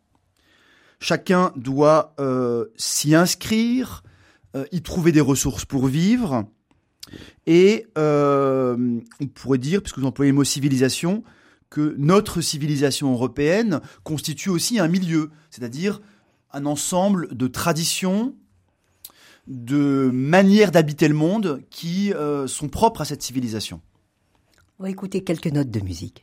Chacun 1.00 1.52
doit 1.56 2.14
euh, 2.20 2.66
s'y 2.76 3.14
inscrire, 3.14 4.02
euh, 4.54 4.64
y 4.70 4.82
trouver 4.82 5.12
des 5.12 5.20
ressources 5.20 5.64
pour 5.64 5.86
vivre. 5.86 6.44
Et 7.46 7.86
euh, 7.98 9.00
on 9.20 9.26
pourrait 9.26 9.58
dire, 9.58 9.82
puisque 9.82 9.98
vous 9.98 10.06
employez 10.06 10.30
le 10.30 10.36
mot 10.36 10.44
civilisation, 10.44 11.24
que 11.70 11.94
notre 11.98 12.40
civilisation 12.40 13.12
européenne 13.12 13.80
constitue 14.02 14.50
aussi 14.50 14.78
un 14.78 14.88
milieu, 14.88 15.30
c'est-à-dire 15.50 16.00
un 16.52 16.66
ensemble 16.66 17.34
de 17.34 17.46
traditions, 17.46 18.34
de 19.46 20.10
manières 20.12 20.72
d'habiter 20.72 21.08
le 21.08 21.14
monde 21.14 21.62
qui 21.70 22.12
euh, 22.12 22.46
sont 22.46 22.68
propres 22.68 23.02
à 23.02 23.04
cette 23.04 23.22
civilisation. 23.22 23.80
On 24.78 24.82
va 24.82 24.90
écouter 24.90 25.22
quelques 25.22 25.46
notes 25.46 25.70
de 25.70 25.80
musique. 25.80 26.22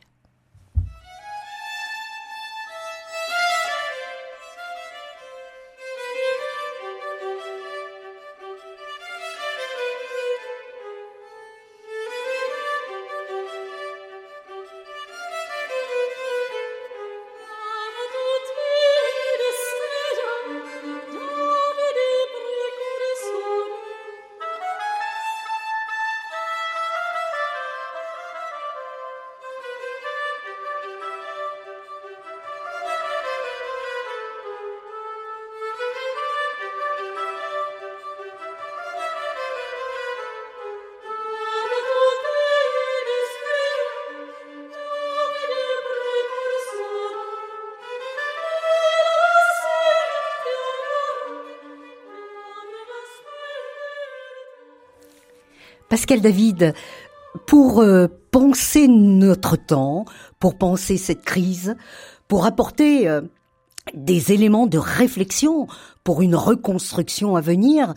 Pascal 55.88 56.20
David, 56.20 56.74
pour 57.46 57.80
euh, 57.80 58.08
penser 58.30 58.88
notre 58.88 59.56
temps, 59.56 60.04
pour 60.38 60.56
penser 60.56 60.98
cette 60.98 61.22
crise, 61.22 61.76
pour 62.28 62.44
apporter 62.44 63.08
euh, 63.08 63.22
des 63.94 64.32
éléments 64.32 64.66
de 64.66 64.78
réflexion 64.78 65.66
pour 66.04 66.20
une 66.20 66.34
reconstruction 66.34 67.36
à 67.36 67.40
venir, 67.40 67.94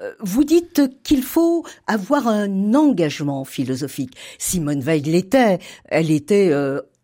euh, 0.00 0.12
vous 0.20 0.44
dites 0.44 1.02
qu'il 1.02 1.22
faut 1.22 1.66
avoir 1.86 2.28
un 2.28 2.74
engagement 2.74 3.44
philosophique. 3.44 4.16
Simone 4.38 4.80
Veil 4.80 5.02
l'était. 5.02 5.58
Elle 5.84 6.10
était 6.10 6.50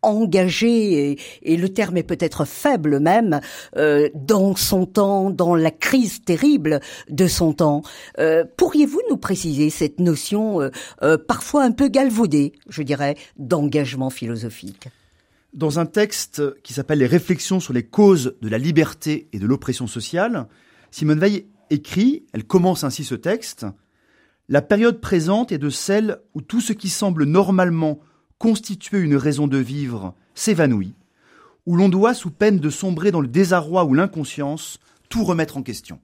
engagé, 0.05 1.19
et, 1.43 1.57
le 1.57 1.69
terme 1.69 1.97
est 1.97 2.03
peut-être 2.03 2.45
faible 2.45 3.01
même, 3.01 3.41
euh, 3.77 4.09
dans 4.15 4.57
son 4.57 4.87
temps, 4.87 5.31
dans 5.31 5.55
la 5.55 5.71
crise 5.71 6.23
terrible 6.23 6.81
de 7.09 7.27
son 7.27 7.53
temps. 7.53 7.83
Euh, 8.19 8.45
pourriez-vous 8.57 9.01
nous 9.11 9.17
préciser 9.17 9.71
cette 9.71 10.01
notion 10.01 10.61
euh, 11.03 11.19
parfois 11.19 11.65
un 11.65 11.73
peu 11.73 11.89
galvaudée, 11.89 12.53
je 12.69 12.83
dirais, 12.83 13.17
d'engagement 13.39 14.11
philosophique? 14.11 14.89
Dans 15.53 15.79
un 15.79 15.87
texte 15.87 16.43
qui 16.63 16.73
s'appelle 16.73 16.99
Les 16.99 17.07
réflexions 17.07 17.61
sur 17.61 17.73
les 17.73 17.85
causes 17.85 18.35
de 18.43 18.49
la 18.49 18.59
liberté 18.59 19.29
et 19.33 19.39
de 19.39 19.47
l'oppression 19.47 19.87
sociale, 19.87 20.49
Simone 20.91 21.21
Veil 21.21 21.47
écrit, 21.71 22.25
elle 22.33 22.45
commence 22.45 22.85
ainsi 22.85 23.05
ce 23.05 23.15
texte, 23.15 23.67
La 24.49 24.63
période 24.63 25.01
présente 25.01 25.53
est 25.53 25.59
de 25.59 25.71
celle 25.71 26.19
où 26.35 26.41
tout 26.41 26.61
ce 26.61 26.73
qui 26.73 26.89
semble 26.89 27.25
normalement 27.25 28.01
constituer 28.39 29.01
une 29.01 29.17
raison 29.17 29.47
de 29.47 29.59
vivre 29.59 30.15
s'évanouit, 30.35 30.95
où 31.67 31.77
l'on 31.77 31.89
doit, 31.89 32.15
sous 32.15 32.31
peine 32.31 32.59
de 32.59 32.71
sombrer 32.71 33.11
dans 33.11 33.21
le 33.21 33.29
désarroi 33.29 33.85
ou 33.85 33.95
l'inconscience, 33.95 34.79
tout 35.09 35.25
remettre 35.25 35.57
en 35.57 35.63
question. 35.63 36.01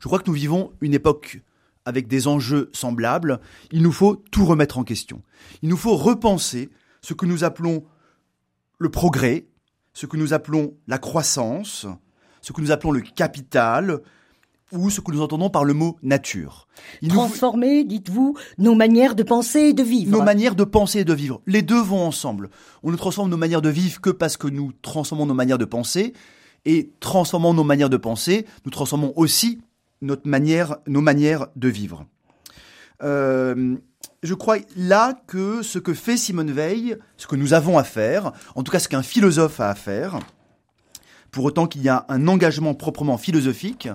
Je 0.00 0.06
crois 0.06 0.18
que 0.18 0.28
nous 0.28 0.36
vivons 0.36 0.72
une 0.80 0.94
époque 0.94 1.40
avec 1.84 2.06
des 2.06 2.28
enjeux 2.28 2.70
semblables. 2.72 3.40
Il 3.72 3.82
nous 3.82 3.92
faut 3.92 4.16
tout 4.30 4.44
remettre 4.44 4.78
en 4.78 4.84
question. 4.84 5.22
Il 5.62 5.68
nous 5.68 5.76
faut 5.76 5.96
repenser 5.96 6.70
ce 7.00 7.14
que 7.14 7.26
nous 7.26 7.44
appelons 7.44 7.84
le 8.78 8.90
progrès, 8.90 9.46
ce 9.94 10.06
que 10.06 10.16
nous 10.16 10.34
appelons 10.34 10.76
la 10.86 10.98
croissance, 10.98 11.86
ce 12.42 12.52
que 12.52 12.60
nous 12.60 12.70
appelons 12.70 12.92
le 12.92 13.00
capital, 13.00 14.00
ou 14.72 14.90
ce 14.90 15.00
que 15.00 15.12
nous 15.12 15.22
entendons 15.22 15.50
par 15.50 15.64
le 15.64 15.74
mot 15.74 15.96
nature. 16.02 16.68
Transformer, 17.08 17.84
dites-vous, 17.84 18.36
nos 18.58 18.74
manières 18.74 19.14
de 19.14 19.22
penser 19.22 19.60
et 19.60 19.72
de 19.72 19.82
vivre. 19.82 20.10
Nos 20.10 20.22
manières 20.22 20.54
de 20.54 20.64
penser 20.64 21.00
et 21.00 21.04
de 21.04 21.14
vivre. 21.14 21.40
Les 21.46 21.62
deux 21.62 21.80
vont 21.80 22.06
ensemble. 22.06 22.50
On 22.82 22.90
ne 22.90 22.96
transforme 22.96 23.30
nos 23.30 23.36
manières 23.36 23.62
de 23.62 23.70
vivre 23.70 24.00
que 24.00 24.10
parce 24.10 24.36
que 24.36 24.48
nous 24.48 24.72
transformons 24.82 25.26
nos 25.26 25.34
manières 25.34 25.58
de 25.58 25.64
penser. 25.64 26.12
Et 26.64 26.92
transformant 27.00 27.54
nos 27.54 27.64
manières 27.64 27.88
de 27.88 27.96
penser, 27.96 28.46
nous 28.64 28.70
transformons 28.70 29.12
aussi 29.16 29.60
notre 30.02 30.28
manière, 30.28 30.76
nos 30.86 31.00
manières 31.00 31.46
de 31.56 31.68
vivre. 31.68 32.04
Euh, 33.02 33.76
je 34.22 34.34
crois 34.34 34.58
là 34.76 35.14
que 35.26 35.62
ce 35.62 35.78
que 35.78 35.94
fait 35.94 36.16
Simone 36.16 36.50
Veil, 36.50 36.96
ce 37.16 37.26
que 37.26 37.36
nous 37.36 37.54
avons 37.54 37.78
à 37.78 37.84
faire, 37.84 38.32
en 38.54 38.62
tout 38.62 38.72
cas 38.72 38.80
ce 38.80 38.88
qu'un 38.88 39.02
philosophe 39.02 39.60
a 39.60 39.70
à 39.70 39.74
faire, 39.74 40.18
pour 41.30 41.44
autant 41.44 41.66
qu'il 41.66 41.82
y 41.82 41.88
a 41.88 42.06
un 42.08 42.26
engagement 42.26 42.74
proprement 42.74 43.18
philosophique, 43.18 43.88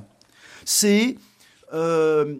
c'est 0.65 1.15
euh, 1.73 2.35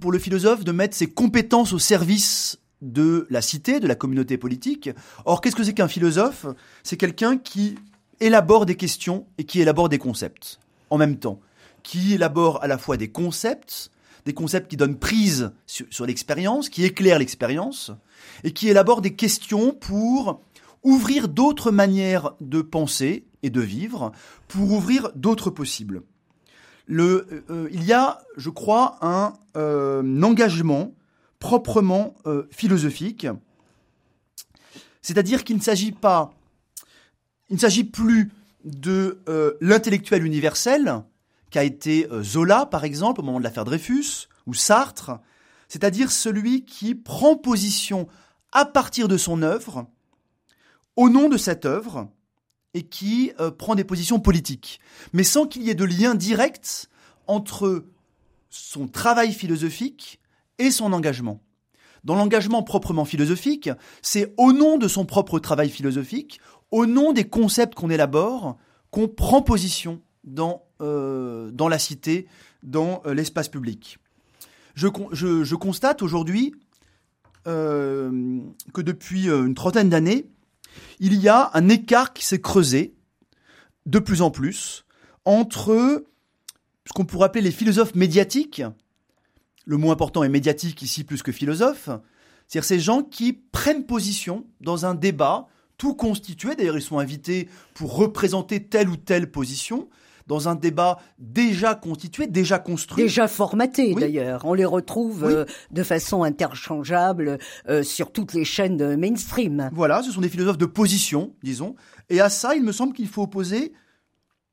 pour 0.00 0.12
le 0.12 0.18
philosophe 0.18 0.64
de 0.64 0.72
mettre 0.72 0.96
ses 0.96 1.06
compétences 1.06 1.72
au 1.72 1.78
service 1.78 2.58
de 2.82 3.26
la 3.30 3.40
cité, 3.40 3.80
de 3.80 3.86
la 3.86 3.94
communauté 3.94 4.36
politique. 4.36 4.90
Or, 5.24 5.40
qu'est-ce 5.40 5.56
que 5.56 5.64
c'est 5.64 5.74
qu'un 5.74 5.88
philosophe? 5.88 6.46
C'est 6.82 6.96
quelqu'un 6.96 7.38
qui 7.38 7.76
élabore 8.20 8.66
des 8.66 8.76
questions 8.76 9.26
et 9.38 9.44
qui 9.44 9.60
élabore 9.60 9.88
des 9.88 9.98
concepts 9.98 10.58
en 10.90 10.98
même 10.98 11.18
temps, 11.18 11.40
qui 11.82 12.14
élabore 12.14 12.62
à 12.62 12.66
la 12.66 12.78
fois 12.78 12.96
des 12.96 13.08
concepts, 13.08 13.90
des 14.24 14.34
concepts 14.34 14.70
qui 14.70 14.76
donnent 14.76 14.98
prise 14.98 15.52
sur, 15.66 15.86
sur 15.90 16.06
l'expérience, 16.06 16.68
qui 16.68 16.84
éclairent 16.84 17.18
l'expérience, 17.18 17.92
et 18.44 18.52
qui 18.52 18.68
élabore 18.68 19.00
des 19.00 19.14
questions 19.14 19.72
pour 19.72 20.42
ouvrir 20.82 21.28
d'autres 21.28 21.70
manières 21.70 22.34
de 22.40 22.62
penser 22.62 23.24
et 23.42 23.50
de 23.50 23.60
vivre, 23.60 24.12
pour 24.48 24.70
ouvrir 24.72 25.10
d'autres 25.14 25.50
possibles 25.50 26.02
le, 26.86 27.44
euh, 27.50 27.68
il 27.72 27.84
y 27.84 27.92
a, 27.92 28.20
je 28.36 28.50
crois, 28.50 28.98
un, 29.02 29.34
euh, 29.56 30.22
engagement 30.22 30.94
proprement 31.38 32.14
philosophique. 32.50 33.26
C'est-à-dire 35.02 35.44
qu'il 35.44 35.56
ne 35.56 35.60
s'agit 35.60 35.92
pas, 35.92 36.32
il 37.50 37.56
ne 37.56 37.60
s'agit 37.60 37.84
plus 37.84 38.32
de 38.64 39.18
l'intellectuel 39.60 40.24
universel, 40.24 41.02
qu'a 41.50 41.62
été 41.62 42.08
Zola, 42.22 42.64
par 42.64 42.84
exemple, 42.84 43.20
au 43.20 43.22
moment 43.22 43.38
de 43.38 43.44
l'affaire 43.44 43.66
Dreyfus, 43.66 44.28
ou 44.46 44.54
Sartre, 44.54 45.20
c'est-à-dire 45.68 46.10
celui 46.10 46.64
qui 46.64 46.94
prend 46.94 47.36
position 47.36 48.08
à 48.52 48.64
partir 48.64 49.06
de 49.06 49.18
son 49.18 49.42
œuvre, 49.42 49.86
au 50.96 51.10
nom 51.10 51.28
de 51.28 51.36
cette 51.36 51.66
œuvre, 51.66 52.08
et 52.76 52.82
qui 52.82 53.32
euh, 53.40 53.50
prend 53.50 53.74
des 53.74 53.84
positions 53.84 54.20
politiques, 54.20 54.80
mais 55.14 55.24
sans 55.24 55.46
qu'il 55.46 55.62
y 55.62 55.70
ait 55.70 55.74
de 55.74 55.86
lien 55.86 56.14
direct 56.14 56.90
entre 57.26 57.86
son 58.50 58.86
travail 58.86 59.32
philosophique 59.32 60.20
et 60.58 60.70
son 60.70 60.92
engagement. 60.92 61.40
Dans 62.04 62.14
l'engagement 62.14 62.62
proprement 62.62 63.06
philosophique, 63.06 63.70
c'est 64.02 64.34
au 64.36 64.52
nom 64.52 64.76
de 64.76 64.88
son 64.88 65.06
propre 65.06 65.38
travail 65.38 65.70
philosophique, 65.70 66.38
au 66.70 66.84
nom 66.84 67.14
des 67.14 67.24
concepts 67.24 67.74
qu'on 67.74 67.88
élabore, 67.88 68.58
qu'on 68.90 69.08
prend 69.08 69.40
position 69.40 70.02
dans, 70.24 70.62
euh, 70.82 71.50
dans 71.50 71.68
la 71.68 71.78
cité, 71.78 72.28
dans 72.62 73.00
euh, 73.06 73.14
l'espace 73.14 73.48
public. 73.48 73.96
Je, 74.74 74.88
je, 75.12 75.54
constate 75.54 76.02
aujourd'hui 76.02 76.54
que 77.44 78.80
depuis 78.82 79.28
une 79.28 79.54
trentaine 79.54 79.88
d'années, 79.88 80.26
il 80.98 81.14
y 81.14 81.28
a 81.28 81.50
un 81.54 81.68
écart 81.68 82.12
qui 82.12 82.24
s'est 82.24 82.40
creusé 82.40 82.94
de 83.86 83.98
plus 83.98 84.22
en 84.22 84.30
plus 84.30 84.84
entre 85.24 86.04
ce 86.86 86.92
qu'on 86.92 87.04
pourrait 87.04 87.26
appeler 87.26 87.42
les 87.42 87.50
philosophes 87.50 87.94
médiatiques. 87.94 88.62
Le 89.64 89.76
mot 89.76 89.90
important 89.90 90.22
est 90.22 90.28
médiatique 90.28 90.82
ici 90.82 91.04
plus 91.04 91.22
que 91.22 91.32
philosophe. 91.32 91.88
C'est-à-dire 92.46 92.64
ces 92.64 92.80
gens 92.80 93.02
qui 93.02 93.32
prennent 93.32 93.86
position 93.86 94.46
dans 94.60 94.86
un 94.86 94.94
débat 94.94 95.48
tout 95.78 95.94
constitué. 95.94 96.54
D'ailleurs, 96.54 96.78
ils 96.78 96.82
sont 96.82 96.98
invités 96.98 97.48
pour 97.74 97.96
représenter 97.96 98.62
telle 98.62 98.88
ou 98.88 98.96
telle 98.96 99.30
position 99.30 99.88
dans 100.26 100.48
un 100.48 100.54
débat 100.54 100.98
déjà 101.18 101.74
constitué, 101.74 102.26
déjà 102.26 102.58
construit. 102.58 103.04
Déjà 103.04 103.28
formaté 103.28 103.94
d'ailleurs. 103.94 104.44
On 104.44 104.54
les 104.54 104.64
retrouve 104.64 105.24
euh, 105.24 105.44
de 105.70 105.82
façon 105.82 106.22
interchangeable 106.22 107.38
euh, 107.68 107.82
sur 107.82 108.12
toutes 108.12 108.34
les 108.34 108.44
chaînes 108.44 108.76
de 108.76 108.96
mainstream. 108.96 109.70
Voilà, 109.72 110.02
ce 110.02 110.10
sont 110.10 110.20
des 110.20 110.28
philosophes 110.28 110.58
de 110.58 110.66
position, 110.66 111.34
disons. 111.42 111.76
Et 112.08 112.20
à 112.20 112.28
ça, 112.28 112.54
il 112.54 112.62
me 112.62 112.72
semble 112.72 112.92
qu'il 112.92 113.08
faut 113.08 113.22
opposer 113.22 113.72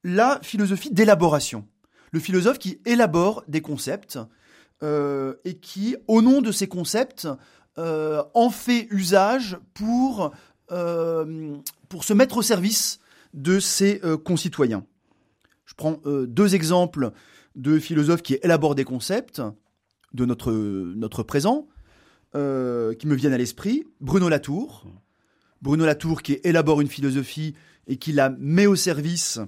la 0.03 0.39
philosophie 0.41 0.91
d'élaboration. 0.91 1.65
Le 2.11 2.19
philosophe 2.19 2.59
qui 2.59 2.79
élabore 2.85 3.43
des 3.47 3.61
concepts 3.61 4.19
euh, 4.83 5.35
et 5.45 5.55
qui, 5.55 5.95
au 6.07 6.21
nom 6.21 6.41
de 6.41 6.51
ces 6.51 6.67
concepts, 6.67 7.27
en 7.75 8.51
fait 8.51 8.87
usage 8.91 9.57
pour, 9.73 10.31
pour 10.67 12.03
se 12.03 12.13
mettre 12.13 12.37
au 12.37 12.43
service 12.43 12.99
de 13.33 13.59
ses 13.59 13.99
concitoyens. 14.23 14.85
Je 15.65 15.73
prends 15.75 15.99
euh, 16.05 16.25
deux 16.27 16.55
exemples 16.55 17.11
de 17.55 17.79
philosophes 17.79 18.21
qui 18.21 18.37
élaborent 18.41 18.75
des 18.75 18.83
concepts 18.83 19.41
de 20.13 20.25
notre, 20.25 21.23
présent, 21.23 21.67
euh, 22.35 22.93
qui 22.93 23.07
me 23.07 23.15
viennent 23.15 23.33
à 23.33 23.37
l'esprit. 23.37 23.85
Bruno 23.99 24.29
Latour. 24.29 24.85
Bruno 25.61 25.85
Latour 25.85 26.21
qui 26.21 26.39
élabore 26.43 26.81
une 26.81 26.87
philosophie 26.87 27.55
et 27.87 27.97
qui 27.97 28.11
la 28.11 28.29
met 28.29 28.65
au 28.65 28.75
service 28.75 29.39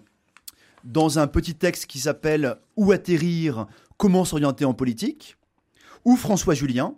dans 0.84 1.20
un 1.20 1.28
petit 1.28 1.56
texte 1.56 1.88
qui 1.88 2.00
s'appelle 2.00 2.58
Où 2.78 2.92
atterrir, 2.92 3.68
comment 3.98 4.26
s'orienter 4.26 4.66
en 4.66 4.74
politique. 4.74 5.38
Ou 6.06 6.16
François 6.16 6.54
Julien, 6.54 6.96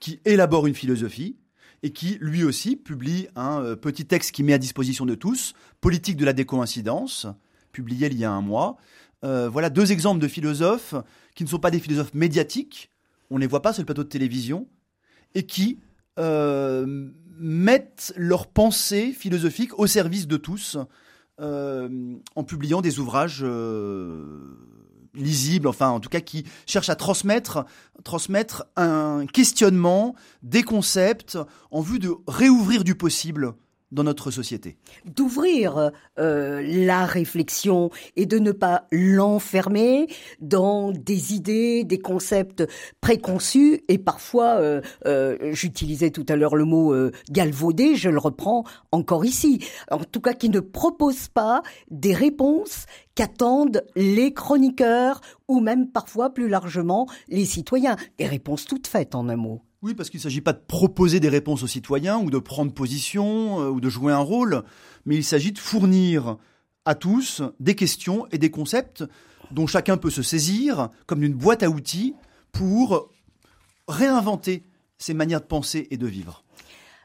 qui 0.00 0.20
élabore 0.24 0.66
une 0.66 0.74
philosophie 0.74 1.36
et 1.84 1.92
qui, 1.92 2.18
lui 2.20 2.44
aussi, 2.44 2.76
publie 2.76 3.28
un 3.34 3.60
euh, 3.62 3.76
petit 3.76 4.06
texte 4.06 4.32
qui 4.32 4.42
met 4.42 4.52
à 4.52 4.58
disposition 4.58 5.06
de 5.06 5.14
tous, 5.14 5.54
Politique 5.80 6.16
de 6.16 6.24
la 6.24 6.32
décoïncidence, 6.32 7.26
publié 7.72 8.06
il 8.06 8.18
y 8.18 8.24
a 8.24 8.30
un 8.30 8.42
mois. 8.42 8.76
Euh, 9.24 9.48
voilà 9.48 9.70
deux 9.70 9.92
exemples 9.92 10.20
de 10.20 10.28
philosophes 10.28 10.94
qui 11.34 11.44
ne 11.44 11.48
sont 11.48 11.58
pas 11.58 11.70
des 11.70 11.80
philosophes 11.80 12.14
médiatiques, 12.14 12.90
on 13.30 13.36
ne 13.36 13.40
les 13.40 13.46
voit 13.46 13.62
pas 13.62 13.72
sur 13.72 13.82
le 13.82 13.86
plateau 13.86 14.04
de 14.04 14.08
télévision, 14.08 14.66
et 15.34 15.44
qui 15.44 15.78
euh, 16.18 17.10
mettent 17.38 18.12
leurs 18.16 18.46
pensées 18.48 19.12
philosophiques 19.12 19.78
au 19.78 19.86
service 19.86 20.26
de 20.26 20.36
tous 20.36 20.76
euh, 21.40 22.16
en 22.36 22.44
publiant 22.44 22.82
des 22.82 22.98
ouvrages 22.98 23.44
lisibles, 25.14 25.68
enfin 25.68 25.88
en 25.88 26.00
tout 26.00 26.08
cas 26.08 26.20
qui 26.20 26.44
cherchent 26.66 26.90
à 26.90 26.96
transmettre, 26.96 27.64
transmettre 28.04 28.64
un 28.76 29.26
questionnement, 29.26 30.14
des 30.42 30.62
concepts 30.62 31.38
en 31.70 31.80
vue 31.80 31.98
de 31.98 32.12
réouvrir 32.26 32.82
du 32.82 32.94
possible 32.94 33.54
dans 33.92 34.02
notre 34.02 34.30
société. 34.30 34.76
D'ouvrir 35.04 35.92
euh, 36.18 36.62
la 36.62 37.04
réflexion 37.04 37.90
et 38.16 38.26
de 38.26 38.38
ne 38.38 38.50
pas 38.50 38.86
l'enfermer 38.90 40.08
dans 40.40 40.90
des 40.90 41.34
idées, 41.34 41.84
des 41.84 41.98
concepts 41.98 42.64
préconçus 43.00 43.82
et 43.88 43.98
parfois, 43.98 44.56
euh, 44.56 44.80
euh, 45.06 45.52
j'utilisais 45.52 46.10
tout 46.10 46.26
à 46.28 46.36
l'heure 46.36 46.56
le 46.56 46.64
mot 46.64 46.94
galvaudé, 47.30 47.94
je 47.94 48.08
le 48.08 48.18
reprends 48.18 48.64
encore 48.90 49.24
ici. 49.24 49.64
En 49.90 49.98
tout 49.98 50.20
cas, 50.20 50.32
qui 50.32 50.48
ne 50.48 50.60
propose 50.60 51.28
pas 51.28 51.62
des 51.90 52.14
réponses 52.14 52.86
qu'attendent 53.14 53.84
les 53.94 54.32
chroniqueurs 54.32 55.20
ou 55.48 55.60
même 55.60 55.90
parfois 55.90 56.30
plus 56.30 56.48
largement 56.48 57.06
les 57.28 57.44
citoyens. 57.44 57.96
Des 58.18 58.26
réponses 58.26 58.64
toutes 58.64 58.86
faites 58.86 59.14
en 59.14 59.28
un 59.28 59.36
mot. 59.36 59.60
Oui, 59.82 59.94
parce 59.94 60.10
qu'il 60.10 60.18
ne 60.18 60.22
s'agit 60.22 60.40
pas 60.40 60.52
de 60.52 60.62
proposer 60.66 61.18
des 61.18 61.28
réponses 61.28 61.64
aux 61.64 61.68
citoyens 61.68 62.18
ou 62.18 62.30
de 62.30 62.38
prendre 62.38 62.72
position 62.72 63.60
euh, 63.60 63.68
ou 63.68 63.80
de 63.80 63.88
jouer 63.88 64.12
un 64.12 64.18
rôle, 64.18 64.62
mais 65.06 65.16
il 65.16 65.24
s'agit 65.24 65.50
de 65.50 65.58
fournir 65.58 66.36
à 66.84 66.94
tous 66.94 67.42
des 67.58 67.74
questions 67.74 68.26
et 68.30 68.38
des 68.38 68.50
concepts 68.50 69.04
dont 69.50 69.66
chacun 69.66 69.96
peut 69.96 70.10
se 70.10 70.22
saisir 70.22 70.88
comme 71.06 71.20
d'une 71.20 71.34
boîte 71.34 71.64
à 71.64 71.68
outils 71.68 72.14
pour 72.52 73.10
réinventer 73.88 74.64
ses 74.98 75.14
manières 75.14 75.40
de 75.40 75.46
penser 75.46 75.88
et 75.90 75.96
de 75.96 76.06
vivre. 76.06 76.44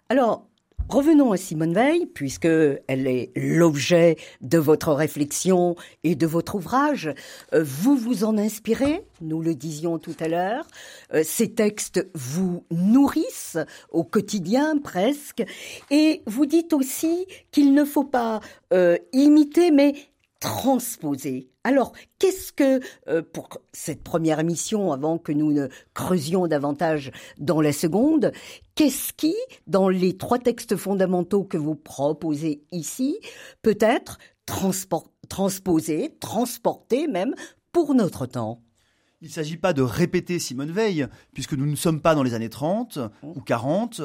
Alors, 0.10 0.48
Revenons 0.90 1.34
à 1.34 1.38
Simone 1.38 1.74
Veil, 1.74 2.06
puisque 2.06 2.46
elle 2.46 3.08
est 3.08 3.32
l'objet 3.36 4.16
de 4.40 4.58
votre 4.58 4.94
réflexion 4.94 5.76
et 6.06 6.16
de 6.16 6.26
votre 6.26 6.56
ouvrage. 6.56 7.14
Euh, 7.54 7.62
vous 7.62 7.98
vous 7.98 8.24
en 8.24 8.38
inspirez, 8.38 9.04
nous 9.20 9.42
le 9.42 9.54
disions 9.54 10.00
tout 10.00 10.16
à 10.22 10.30
l'heure. 10.30 10.66
Euh, 11.14 11.24
ces 11.26 11.54
textes 11.54 12.08
vous 12.14 12.64
nourrissent 12.72 13.58
au 13.92 14.06
quotidien 14.06 14.78
presque. 14.78 15.44
Et 15.92 16.22
vous 16.26 16.46
dites 16.46 16.72
aussi 16.72 17.28
qu'il 17.52 17.74
ne 17.74 17.84
faut 17.84 18.06
pas 18.06 18.40
euh, 18.72 18.98
imiter, 19.12 19.72
mais 19.72 19.94
transposer. 20.40 21.50
Alors, 21.64 21.94
qu'est-ce 22.20 22.54
que, 22.54 22.80
euh, 23.08 23.22
pour 23.22 23.50
cette 23.74 24.04
première 24.04 24.40
émission, 24.40 24.92
avant 24.92 25.18
que 25.18 25.32
nous 25.32 25.52
ne 25.52 25.68
creusions 25.94 26.48
davantage 26.48 27.12
dans 27.38 27.62
la 27.62 27.74
seconde, 27.74 28.32
qu'est-ce 28.76 29.14
qui, 29.14 29.36
dans 29.66 29.90
les 29.90 30.18
trois 30.18 30.40
textes 30.40 30.76
fondamentaux 30.76 31.44
que 31.44 31.58
vous 31.58 31.76
proposez 31.76 32.64
ici, 32.72 33.18
peut 33.62 33.78
être 33.80 34.18
transposé, 35.30 36.16
transporté 36.20 37.08
même, 37.08 37.36
pour 37.72 37.94
notre 37.94 38.26
temps? 38.26 38.62
Il 39.22 39.30
ne 39.30 39.34
s'agit 39.34 39.58
pas 39.58 39.74
de 39.74 39.82
répéter 39.82 40.38
Simone 40.38 40.72
Veil, 40.72 41.08
puisque 41.34 41.54
nous 41.54 41.66
ne 41.66 41.76
sommes 41.76 42.02
pas 42.02 42.14
dans 42.14 42.24
les 42.24 42.36
années 42.36 42.50
30 42.50 43.00
ou 43.24 43.42
40. 43.42 44.02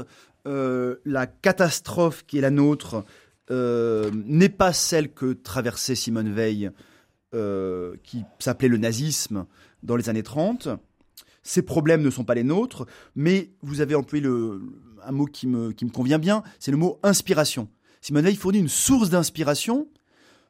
Euh, 0.48 0.96
la 1.04 1.28
catastrophe 1.28 2.24
qui 2.26 2.38
est 2.38 2.40
la 2.40 2.50
nôtre 2.50 3.04
euh, 3.50 4.10
n'est 4.12 4.48
pas 4.48 4.72
celle 4.72 5.12
que 5.12 5.32
traversait 5.32 5.94
Simone 5.94 6.32
Veil, 6.32 6.70
euh, 7.34 7.96
qui 8.04 8.24
s'appelait 8.38 8.68
le 8.68 8.78
nazisme 8.78 9.46
dans 9.82 9.96
les 9.96 10.08
années 10.08 10.22
30. 10.22 10.68
Ces 11.42 11.62
problèmes 11.62 12.02
ne 12.02 12.10
sont 12.10 12.24
pas 12.24 12.34
les 12.34 12.44
nôtres, 12.44 12.86
mais 13.16 13.50
vous 13.62 13.80
avez 13.80 13.94
employé 13.94 14.26
un 15.04 15.12
mot 15.12 15.26
qui 15.26 15.46
me, 15.46 15.72
qui 15.72 15.84
me 15.84 15.90
convient 15.90 16.18
bien, 16.18 16.42
c'est 16.60 16.70
le 16.70 16.76
mot 16.76 17.00
inspiration. 17.02 17.68
Simone 18.00 18.24
Veil 18.24 18.36
fournit 18.36 18.60
une 18.60 18.68
source 18.68 19.10
d'inspiration 19.10 19.88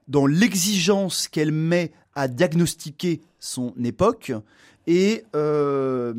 dans 0.08 0.26
l'exigence 0.26 1.28
qu'elle 1.28 1.52
met 1.52 1.92
à 2.14 2.28
diagnostiquer 2.28 3.22
son 3.38 3.74
époque 3.82 4.32
et 4.86 5.24
euh, 5.36 6.12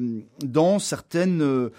dans 0.44 0.80
certaines, 0.80 1.70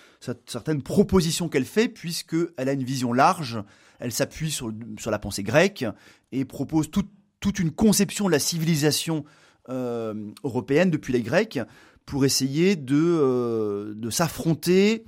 certaines 0.46 0.82
propositions 0.82 1.48
qu'elle 1.48 1.64
fait, 1.64 1.88
puisqu'elle 1.88 2.68
a 2.68 2.72
une 2.72 2.84
vision 2.84 3.12
large 3.12 3.58
elle 3.98 4.12
s'appuie 4.12 4.50
sur, 4.50 4.72
la 5.06 5.18
pensée 5.18 5.42
grecque 5.42 5.84
et 6.32 6.44
propose 6.44 6.90
toute 6.90 7.58
une 7.58 7.70
conception 7.70 8.26
de 8.26 8.30
la 8.30 8.38
civilisation 8.38 9.24
euh, 9.68 10.30
européenne 10.42 10.90
depuis 10.90 11.12
les 11.12 11.22
Grecs 11.22 11.58
pour 12.06 12.24
essayer 12.24 12.76
de, 12.76 12.96
euh, 12.96 14.10
s'affronter 14.10 15.04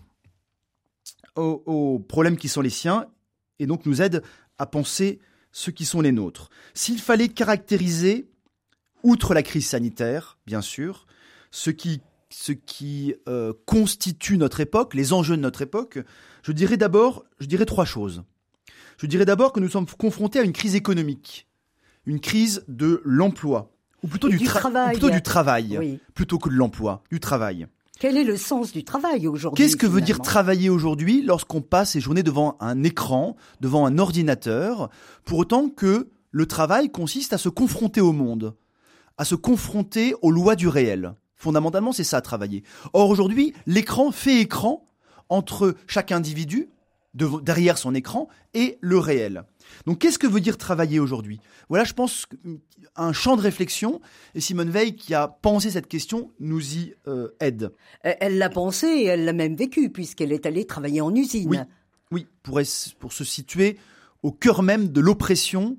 aux, 1.34 1.98
problèmes 1.98 2.38
qui 2.38 2.48
sont 2.48 2.62
les 2.62 2.70
siens 2.70 3.06
et 3.58 3.66
donc 3.66 3.84
nous 3.84 4.00
aide 4.00 4.22
à 4.58 4.64
penser 4.64 5.18
ceux 5.52 5.72
qui 5.72 5.84
sont 5.84 6.00
les 6.00 6.12
nôtres. 6.12 6.48
S'il 6.72 6.98
fallait 6.98 7.28
caractériser, 7.28 8.30
outre 9.02 9.34
la 9.34 9.42
crise 9.42 9.66
sanitaire, 9.66 10.38
bien 10.46 10.62
sûr, 10.62 11.06
ce 11.50 11.70
qui 11.70 12.00
ce 12.28 12.52
qui 12.52 13.14
euh, 13.28 13.52
constitue 13.66 14.36
notre 14.36 14.60
époque, 14.60 14.94
les 14.94 15.12
enjeux 15.12 15.36
de 15.36 15.42
notre 15.42 15.62
époque, 15.62 15.98
je 16.42 16.52
dirais 16.52 16.76
d'abord, 16.76 17.24
je 17.40 17.46
dirais 17.46 17.64
trois 17.64 17.84
choses. 17.84 18.24
Je 18.98 19.06
dirais 19.06 19.24
d'abord 19.24 19.52
que 19.52 19.60
nous 19.60 19.68
sommes 19.68 19.86
confrontés 19.86 20.38
à 20.38 20.42
une 20.42 20.52
crise 20.52 20.74
économique, 20.74 21.46
une 22.06 22.20
crise 22.20 22.64
de 22.68 23.02
l'emploi, 23.04 23.72
ou 24.02 24.08
plutôt 24.08 24.28
du, 24.28 24.38
travail, 24.38 24.92
plutôt 24.92 25.10
du 25.10 25.22
travail, 25.22 26.00
plutôt 26.14 26.38
que 26.38 26.48
de 26.48 26.54
l'emploi, 26.54 27.02
du 27.10 27.20
travail. 27.20 27.66
Quel 27.98 28.18
est 28.18 28.24
le 28.24 28.36
sens 28.36 28.72
du 28.72 28.84
travail 28.84 29.26
aujourd'hui 29.26 29.64
Qu'est-ce 29.64 29.76
que 29.76 29.86
veut 29.86 30.02
dire 30.02 30.20
travailler 30.20 30.68
aujourd'hui 30.68 31.22
lorsqu'on 31.22 31.62
passe 31.62 31.92
ses 31.92 32.00
journées 32.00 32.22
devant 32.22 32.56
un 32.60 32.82
écran, 32.82 33.36
devant 33.60 33.86
un 33.86 33.98
ordinateur, 33.98 34.90
pour 35.24 35.38
autant 35.38 35.70
que 35.70 36.10
le 36.30 36.46
travail 36.46 36.90
consiste 36.90 37.32
à 37.32 37.38
se 37.38 37.48
confronter 37.48 38.02
au 38.02 38.12
monde, 38.12 38.54
à 39.16 39.24
se 39.24 39.34
confronter 39.34 40.14
aux 40.20 40.30
lois 40.30 40.56
du 40.56 40.68
réel. 40.68 41.14
Fondamentalement, 41.36 41.92
c'est 41.92 42.04
ça, 42.04 42.20
travailler. 42.20 42.64
Or, 42.92 43.08
aujourd'hui, 43.08 43.54
l'écran 43.66 44.10
fait 44.10 44.40
écran 44.40 44.86
entre 45.30 45.74
chaque 45.86 46.12
individu, 46.12 46.68
derrière 47.16 47.78
son 47.78 47.94
écran, 47.94 48.28
et 48.54 48.78
le 48.80 48.98
réel. 48.98 49.44
Donc, 49.86 49.98
qu'est-ce 49.98 50.18
que 50.18 50.26
veut 50.26 50.40
dire 50.40 50.58
travailler 50.58 51.00
aujourd'hui? 51.00 51.40
Voilà, 51.68 51.84
je 51.84 51.92
pense, 51.92 52.26
un 52.94 53.12
champ 53.12 53.36
de 53.36 53.42
réflexion, 53.42 54.00
et 54.34 54.40
Simone 54.40 54.70
Veil, 54.70 54.94
qui 54.94 55.14
a 55.14 55.28
pensé 55.28 55.70
cette 55.70 55.88
question, 55.88 56.30
nous 56.40 56.76
y 56.76 56.94
euh, 57.08 57.28
aide. 57.40 57.72
Elle 58.02 58.38
l'a 58.38 58.50
pensé 58.50 58.86
et 58.86 59.04
elle 59.06 59.24
l'a 59.24 59.32
même 59.32 59.56
vécu, 59.56 59.90
puisqu'elle 59.90 60.32
est 60.32 60.46
allée 60.46 60.66
travailler 60.66 61.00
en 61.00 61.14
usine. 61.14 61.48
Oui, 61.48 61.58
oui 62.10 62.26
pour, 62.42 62.60
pour 62.98 63.12
se 63.12 63.24
situer 63.24 63.76
au 64.22 64.32
cœur 64.32 64.62
même 64.62 64.88
de 64.88 65.00
l'oppression, 65.00 65.76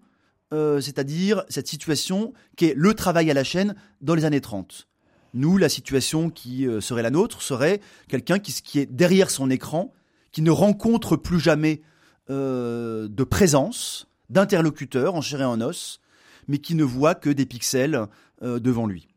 euh, 0.54 0.80
c'est-à-dire 0.80 1.44
cette 1.50 1.68
situation 1.68 2.34
qui 2.56 2.66
est 2.66 2.74
le 2.76 2.94
travail 2.94 3.30
à 3.30 3.34
la 3.34 3.44
chaîne 3.44 3.76
dans 4.02 4.16
les 4.16 4.24
années 4.24 4.42
30. 4.42 4.88
Nous, 5.34 5.58
la 5.58 5.68
situation 5.68 6.30
qui 6.30 6.66
euh, 6.66 6.80
serait 6.80 7.02
la 7.02 7.10
nôtre 7.10 7.42
serait 7.42 7.82
quelqu'un 8.08 8.40
qui, 8.40 8.80
est 8.80 8.86
derrière 8.86 9.30
son 9.30 9.50
écran, 9.50 9.94
qui 10.38 10.44
ne 10.44 10.52
rencontre 10.52 11.16
plus 11.16 11.40
jamais 11.40 11.82
euh, 12.30 13.08
de 13.08 13.24
présence, 13.24 14.08
d'interlocuteur 14.30 15.16
en 15.16 15.22
chair 15.22 15.42
et 15.42 15.46
en 15.46 15.60
os, 15.62 16.00
mais 16.48 16.60
qui 16.60 16.76
ne 16.76 16.84
voit 16.84 17.16
que 17.16 17.32
des 17.32 17.48
pixels 17.48 18.06
euh, 18.44 18.60
devant 18.60 18.86
lui. 18.86 19.08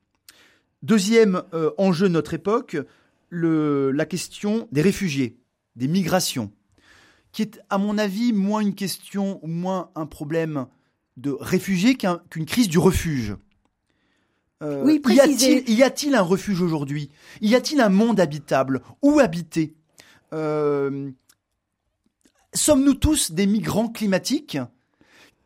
Deuxième 0.82 1.42
enjeu 1.76 2.08
de 2.08 2.14
notre 2.14 2.32
époque, 2.32 2.78
la 3.30 4.06
question 4.06 4.66
des 4.72 4.80
réfugiés, 4.80 5.36
des 5.76 5.88
migrations, 5.88 6.52
qui 7.32 7.42
est 7.42 7.60
à 7.68 7.76
mon 7.76 7.98
avis 7.98 8.32
moins 8.32 8.60
une 8.60 8.74
question 8.74 9.44
ou 9.44 9.46
moins 9.46 9.90
un 9.96 10.06
problème 10.06 10.68
de 11.18 11.36
réfugiés 11.38 11.98
qu'une 12.30 12.46
crise 12.46 12.70
du 12.70 12.78
refuge. 12.78 13.36
Euh, 14.62 14.82
oui, 14.84 15.02
y 15.06 15.82
a-t-il 15.82 16.14
un 16.14 16.22
refuge 16.22 16.62
aujourd'hui? 16.62 17.10
Y 17.42 17.56
a-t-il 17.56 17.82
un 17.82 17.90
monde 17.90 18.20
habitable? 18.20 18.80
Où 19.02 19.20
habiter? 19.20 19.74
Euh, 20.32 21.10
Sommes-nous 22.52 22.94
tous 22.94 23.32
des 23.32 23.46
migrants 23.46 23.88
climatiques 23.88 24.58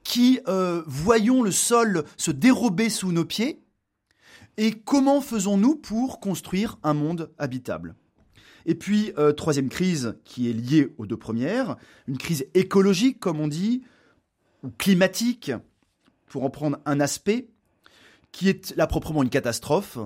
qui 0.02 0.40
euh, 0.48 0.82
voyons 0.86 1.42
le 1.42 1.50
sol 1.50 2.04
se 2.16 2.30
dérober 2.30 2.88
sous 2.88 3.12
nos 3.12 3.24
pieds 3.24 3.60
Et 4.56 4.72
comment 4.72 5.20
faisons-nous 5.20 5.76
pour 5.76 6.20
construire 6.20 6.78
un 6.82 6.94
monde 6.94 7.30
habitable? 7.38 7.94
Et 8.66 8.74
puis, 8.74 9.12
troisième 9.36 9.68
crise 9.68 10.16
qui 10.24 10.48
est 10.48 10.54
liée 10.54 10.94
aux 10.96 11.04
deux 11.04 11.18
premières, 11.18 11.76
une 12.08 12.16
crise 12.16 12.46
écologique, 12.54 13.20
comme 13.20 13.38
on 13.38 13.48
dit, 13.48 13.82
ou 14.62 14.70
climatique, 14.70 15.52
pour 16.26 16.44
en 16.44 16.50
prendre 16.50 16.78
un 16.86 16.98
aspect, 16.98 17.48
qui 18.32 18.48
est 18.48 18.74
là 18.76 18.86
proprement 18.86 19.22
une 19.22 19.30
catastrophe, 19.30 19.98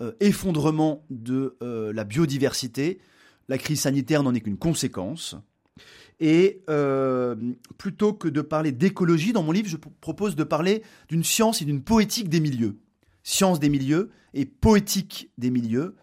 euh, 0.00 0.12
effondrement 0.20 1.04
de 1.10 1.56
euh, 1.62 1.92
la 1.92 2.04
biodiversité. 2.04 3.00
La 3.48 3.58
crise 3.58 3.82
sanitaire 3.82 4.22
n'en 4.22 4.34
est 4.34 4.40
qu'une 4.40 4.58
conséquence. 4.58 5.36
Et 6.20 6.62
euh, 6.70 7.34
plutôt 7.76 8.12
que 8.12 8.28
de 8.28 8.40
parler 8.40 8.72
d'écologie, 8.72 9.32
dans 9.32 9.42
mon 9.42 9.52
livre, 9.52 9.68
je 9.68 9.76
propose 9.76 10.36
de 10.36 10.44
parler 10.44 10.82
d'une 11.08 11.24
science 11.24 11.60
et 11.60 11.64
d'une 11.64 11.82
poétique 11.82 12.28
des 12.28 12.40
milieux. 12.40 12.78
Science 13.22 13.58
des 13.58 13.68
milieux 13.68 14.10
et 14.32 14.46
poétique 14.46 15.30
des 15.38 15.50
milieux. 15.50 15.96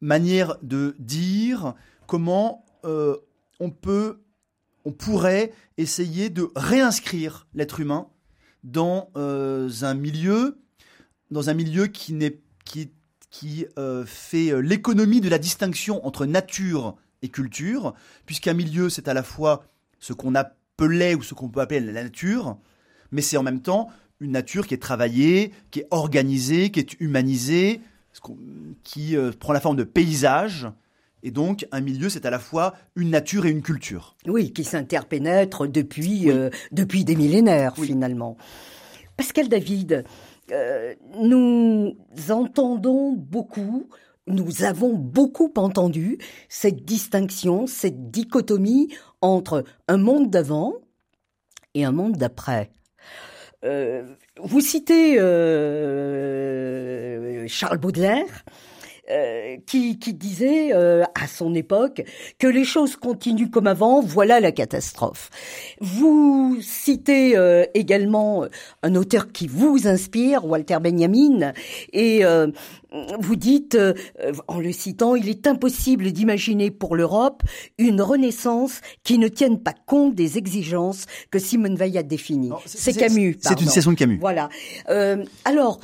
Manière 0.00 0.56
de 0.62 0.94
dire 0.98 1.74
comment 2.06 2.64
on 2.84 3.70
peut, 3.70 4.20
on 4.84 4.92
pourrait 4.92 5.52
essayer 5.76 6.30
de 6.30 6.48
réinscrire 6.54 7.48
l'être 7.54 7.80
humain 7.80 8.08
dans 8.62 9.10
un 9.14 9.94
milieu 9.94 10.58
dans 11.30 11.50
un 11.50 11.54
milieu 11.54 11.86
qui, 11.86 12.14
n'est, 12.14 12.40
qui, 12.64 12.90
qui 13.30 13.66
euh, 13.78 14.04
fait 14.06 14.50
euh, 14.50 14.60
l'économie 14.60 15.20
de 15.20 15.28
la 15.28 15.38
distinction 15.38 16.04
entre 16.06 16.26
nature 16.26 16.96
et 17.22 17.28
culture, 17.28 17.94
puisqu'un 18.26 18.54
milieu, 18.54 18.88
c'est 18.88 19.08
à 19.08 19.14
la 19.14 19.22
fois 19.22 19.64
ce 19.98 20.12
qu'on 20.12 20.34
appelait 20.34 21.14
ou 21.14 21.22
ce 21.22 21.34
qu'on 21.34 21.48
peut 21.48 21.60
appeler 21.60 21.80
la 21.80 22.04
nature, 22.04 22.56
mais 23.10 23.22
c'est 23.22 23.36
en 23.36 23.42
même 23.42 23.60
temps 23.60 23.88
une 24.20 24.32
nature 24.32 24.66
qui 24.66 24.74
est 24.74 24.82
travaillée, 24.82 25.52
qui 25.70 25.80
est 25.80 25.86
organisée, 25.90 26.70
qui 26.70 26.80
est 26.80 27.00
humanisée, 27.00 27.80
qui 28.82 29.16
euh, 29.16 29.30
prend 29.38 29.52
la 29.52 29.60
forme 29.60 29.76
de 29.76 29.84
paysage. 29.84 30.68
Et 31.22 31.30
donc, 31.30 31.66
un 31.72 31.80
milieu, 31.80 32.08
c'est 32.08 32.26
à 32.26 32.30
la 32.30 32.38
fois 32.38 32.74
une 32.94 33.10
nature 33.10 33.44
et 33.46 33.50
une 33.50 33.62
culture. 33.62 34.16
Oui, 34.26 34.52
qui 34.52 34.62
s'interpénètre 34.62 35.66
depuis, 35.66 36.28
depuis 36.70 37.04
des 37.04 37.16
millénaires, 37.16 37.74
finalement. 37.74 38.36
Pascal 39.16 39.48
David, 39.48 40.04
euh, 40.52 40.94
nous 41.14 41.96
entendons 42.30 43.12
beaucoup, 43.12 43.88
nous 44.26 44.64
avons 44.64 44.94
beaucoup 44.94 45.52
entendu 45.56 46.18
cette 46.48 46.84
distinction, 46.84 47.66
cette 47.66 48.10
dichotomie 48.10 48.94
entre 49.20 49.64
un 49.88 49.96
monde 49.96 50.30
d'avant 50.30 50.74
et 51.74 51.84
un 51.84 51.92
monde 51.92 52.16
d'après. 52.16 52.70
Euh, 53.64 54.14
vous 54.40 54.60
citez 54.60 55.18
euh, 55.18 56.38
Charles 57.48 57.78
Baudelaire 57.78 58.44
euh, 59.10 59.56
qui, 59.66 59.98
qui, 59.98 60.12
disait 60.12 60.74
euh, 60.74 61.02
à 61.14 61.26
son 61.26 61.54
époque 61.54 62.02
que 62.38 62.46
les 62.46 62.64
choses 62.64 62.96
continuent 62.96 63.48
comme 63.48 63.66
avant, 63.66 64.02
voilà 64.02 64.38
la 64.38 64.52
catastrophe. 64.52 65.30
Vous 65.80 66.58
citez 66.60 67.34
euh, 67.34 67.64
également 67.72 68.44
un 68.82 68.94
auteur 68.94 69.32
qui 69.32 69.46
vous 69.46 69.88
inspire, 69.88 70.44
Walter 70.44 70.76
Benjamin, 70.82 71.52
et 71.94 72.22
vous 73.18 73.36
dites, 73.36 73.78
en 74.46 74.58
le 74.58 74.72
citant, 74.72 75.14
il 75.14 75.28
est 75.28 75.46
impossible 75.46 76.12
d'imaginer 76.12 76.70
pour 76.70 76.96
l'Europe 76.96 77.42
une 77.78 78.02
renaissance 78.02 78.80
qui 79.04 79.18
ne 79.18 79.28
tienne 79.28 79.58
pas 79.58 79.74
compte 79.86 80.14
des 80.14 80.36
exigences 80.36 81.06
que 81.30 81.38
Simone 81.38 81.76
Veil 81.76 81.96
a 81.96 82.02
définies. 82.02 82.52
C'est 82.66 82.92
Camus. 82.92 83.38
C'est 83.40 83.60
une 83.60 83.68
citation 83.68 83.92
de 83.92 83.96
Camus. 83.96 84.18
Voilà. 84.20 84.48
alors, 85.44 85.80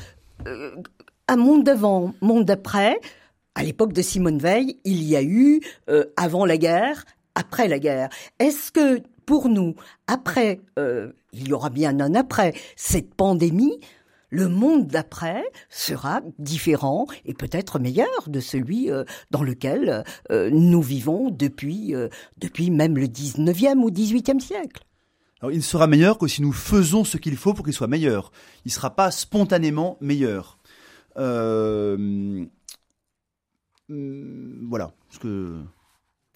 un 1.28 1.36
monde 1.36 1.64
d'avant, 1.64 2.14
monde 2.20 2.44
d'après. 2.44 2.98
À 3.54 3.62
l'époque 3.62 3.92
de 3.92 4.02
Simone 4.02 4.38
Veil, 4.38 4.78
il 4.84 5.02
y 5.04 5.16
a 5.16 5.22
eu 5.22 5.60
euh, 5.88 6.04
avant 6.16 6.44
la 6.44 6.56
guerre, 6.56 7.04
après 7.34 7.68
la 7.68 7.78
guerre. 7.78 8.08
Est-ce 8.38 8.72
que 8.72 9.00
pour 9.26 9.48
nous, 9.48 9.74
après, 10.06 10.60
euh, 10.78 11.12
il 11.32 11.48
y 11.48 11.52
aura 11.52 11.70
bien 11.70 12.00
un 12.00 12.14
après 12.14 12.52
cette 12.76 13.14
pandémie, 13.14 13.78
le 14.30 14.48
monde 14.48 14.88
d'après 14.88 15.44
sera 15.70 16.20
différent 16.38 17.06
et 17.24 17.34
peut-être 17.34 17.78
meilleur 17.78 18.08
de 18.26 18.40
celui 18.40 18.90
euh, 18.90 19.04
dans 19.30 19.44
lequel 19.44 20.04
nous 20.30 20.82
vivons 20.82 21.30
depuis, 21.30 21.94
depuis 22.38 22.70
même 22.70 22.98
le 22.98 23.06
19e 23.06 23.78
ou 23.78 23.90
18e 23.90 24.40
siècle. 24.40 24.84
Alors, 25.44 25.52
il 25.52 25.62
sera 25.62 25.86
meilleur 25.86 26.16
que 26.16 26.26
si 26.26 26.40
nous 26.40 26.52
faisons 26.52 27.04
ce 27.04 27.18
qu'il 27.18 27.36
faut 27.36 27.52
pour 27.52 27.66
qu'il 27.66 27.74
soit 27.74 27.86
meilleur. 27.86 28.32
Il 28.64 28.68
ne 28.68 28.72
sera 28.72 28.96
pas 28.96 29.10
spontanément 29.10 29.98
meilleur. 30.00 30.58
Euh, 31.16 32.44
mm, 33.88 34.68
voilà. 34.68 34.92
Ce 35.10 35.18
que... 35.18 35.60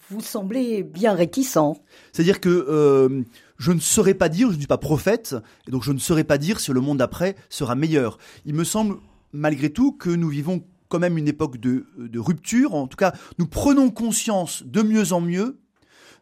Vous 0.09 0.21
semblez 0.21 0.81
bien 0.81 1.13
réticent. 1.13 1.81
C'est-à-dire 2.11 2.39
que 2.39 2.49
euh, 2.49 3.21
je 3.57 3.71
ne 3.71 3.79
saurais 3.79 4.15
pas 4.15 4.27
dire, 4.27 4.47
je 4.49 4.53
ne 4.53 4.59
suis 4.59 4.67
pas 4.67 4.79
prophète, 4.79 5.35
et 5.67 5.71
donc 5.71 5.83
je 5.83 5.91
ne 5.91 5.99
saurais 5.99 6.23
pas 6.23 6.39
dire 6.39 6.59
si 6.59 6.71
le 6.71 6.81
monde 6.81 6.97
d'après 6.97 7.35
sera 7.49 7.75
meilleur. 7.75 8.17
Il 8.45 8.55
me 8.55 8.63
semble 8.63 8.95
malgré 9.33 9.69
tout 9.69 9.91
que 9.91 10.09
nous 10.09 10.29
vivons 10.29 10.63
quand 10.87 10.97
même 10.99 11.17
une 11.19 11.27
époque 11.27 11.57
de, 11.57 11.85
de 11.97 12.19
rupture. 12.19 12.73
En 12.73 12.87
tout 12.87 12.97
cas, 12.97 13.13
nous 13.37 13.45
prenons 13.45 13.91
conscience 13.91 14.63
de 14.65 14.81
mieux 14.81 15.13
en 15.13 15.21
mieux 15.21 15.59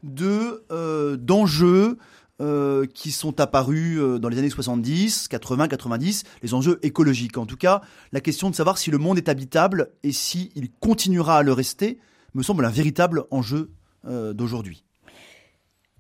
de 0.04 0.64
euh, 0.72 1.18
d'enjeux, 1.18 1.98
euh, 2.40 2.86
qui 2.86 3.12
sont 3.12 3.40
apparus 3.40 3.98
euh, 3.98 4.20
dans 4.20 4.30
les 4.30 4.38
années 4.38 4.52
70, 4.52 5.28
80, 5.28 5.68
90, 5.70 6.24
les 6.44 6.54
enjeux 6.54 6.78
écologiques. 6.84 7.36
En 7.40 7.48
tout 7.48 7.58
cas, 7.58 7.82
la 8.12 8.22
question 8.22 8.52
de 8.52 8.56
savoir 8.56 8.78
si 8.78 8.92
le 8.92 9.00
monde 9.00 9.18
est 9.18 9.28
habitable 9.28 9.90
et 10.04 10.12
s'il 10.12 10.52
il 10.54 10.70
continuera 10.70 11.40
à 11.40 11.42
le 11.42 11.52
rester 11.52 11.98
me 12.36 12.44
semble 12.44 12.64
un 12.66 12.70
véritable 12.70 13.24
enjeu 13.32 13.72
euh, 14.06 14.34
d'aujourd'hui. 14.34 14.84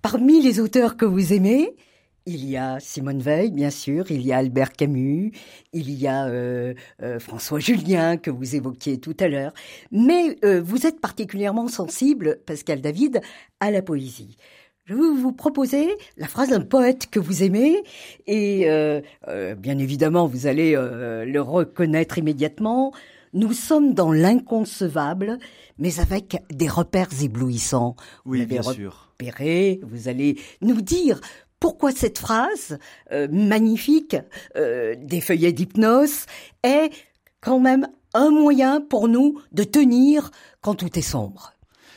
Parmi 0.04 0.40
les 0.40 0.60
auteurs 0.60 0.96
que 0.96 1.06
vous 1.06 1.34
aimez, 1.34 1.76
Il 2.28 2.46
y 2.46 2.56
a 2.56 2.80
Simone 2.80 3.22
Veil, 3.22 3.50
bien 3.52 3.72
sûr, 3.72 4.12
il 4.12 4.22
y 4.22 4.32
a 4.32 4.38
Albert 4.38 4.74
Camus, 4.74 5.32
il 5.74 5.90
y 5.90 6.06
a 6.08 6.30
François 7.20 7.60
Julien 7.60 8.18
que 8.18 8.30
vous 8.30 8.56
évoquiez 8.56 9.00
tout 9.00 9.18
à 9.20 9.28
l'heure. 9.28 9.54
Mais 9.92 10.38
vous 10.60 10.86
êtes 10.86 11.02
particulièrement 11.02 11.68
sensible, 11.68 12.42
Pascal 12.46 12.82
David, 12.82 13.22
à 13.60 13.72
la 13.72 13.82
poésie. 13.82 14.38
Je 14.88 14.94
vais 14.94 15.02
vous 15.02 15.34
proposer 15.34 15.90
la 16.16 16.28
phrase 16.28 16.50
d'un 16.50 16.62
poète 16.62 17.08
que 17.12 17.20
vous 17.20 17.44
aimez 17.44 17.84
et 18.26 18.68
bien 19.58 19.78
évidemment 19.78 20.28
vous 20.28 20.48
allez 20.48 20.72
le 20.74 21.40
reconnaître 21.40 22.18
immédiatement. 22.18 22.94
Nous 23.34 23.52
sommes 23.54 23.94
dans 23.94 24.12
l'inconcevable, 24.12 25.38
mais 25.78 26.00
avec 26.00 26.42
des 26.50 26.70
repères 26.70 27.10
éblouissants. 27.22 27.96
Oui, 28.26 28.46
bien 28.46 28.64
sûr. 28.64 29.14
vous 29.84 30.08
allez 30.08 30.40
nous 30.62 30.82
dire 30.82 31.20
pourquoi 31.60 31.92
cette 31.92 32.18
phrase 32.20 32.78
euh, 33.12 33.28
magnifique 33.32 34.16
euh, 34.56 34.96
des 35.00 35.22
feuillets 35.22 35.52
d'hypnose 35.52 36.26
est 36.64 36.92
quand 37.42 37.60
même 37.60 37.88
un 38.14 38.30
moyen 38.30 38.82
pour 38.82 39.08
nous 39.08 39.42
de 39.52 39.64
tenir 39.64 40.32
quand 40.62 40.76
tout 40.76 40.98
est 40.98 41.04
sombre. 41.04 41.54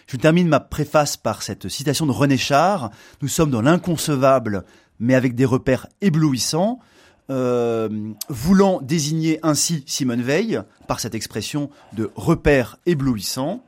Je 0.07 0.17
termine 0.17 0.49
ma 0.49 0.61
préface 0.61 1.17
par 1.17 1.43
cette 1.43 1.69
citation 1.69 2.07
de 2.07 2.13
René 2.13 2.37
Char. 2.37 2.91
Nous 3.23 3.29
sommes 3.29 3.51
dans 3.51 3.63
l'inconcevable, 3.63 4.65
mais 4.99 5.15
avec 5.15 5.35
des 5.35 5.45
repères 5.45 5.87
éblouissants. 6.01 6.79
Euh, 7.31 7.89
voulant 8.29 8.81
désigner 8.83 9.39
ainsi 9.45 9.85
Simone 9.87 10.23
Veil 10.23 10.61
par 10.89 10.99
cette 10.99 11.15
expression 11.15 11.71
de 11.93 12.11
repères 12.17 12.79
éblouissants. 12.87 13.63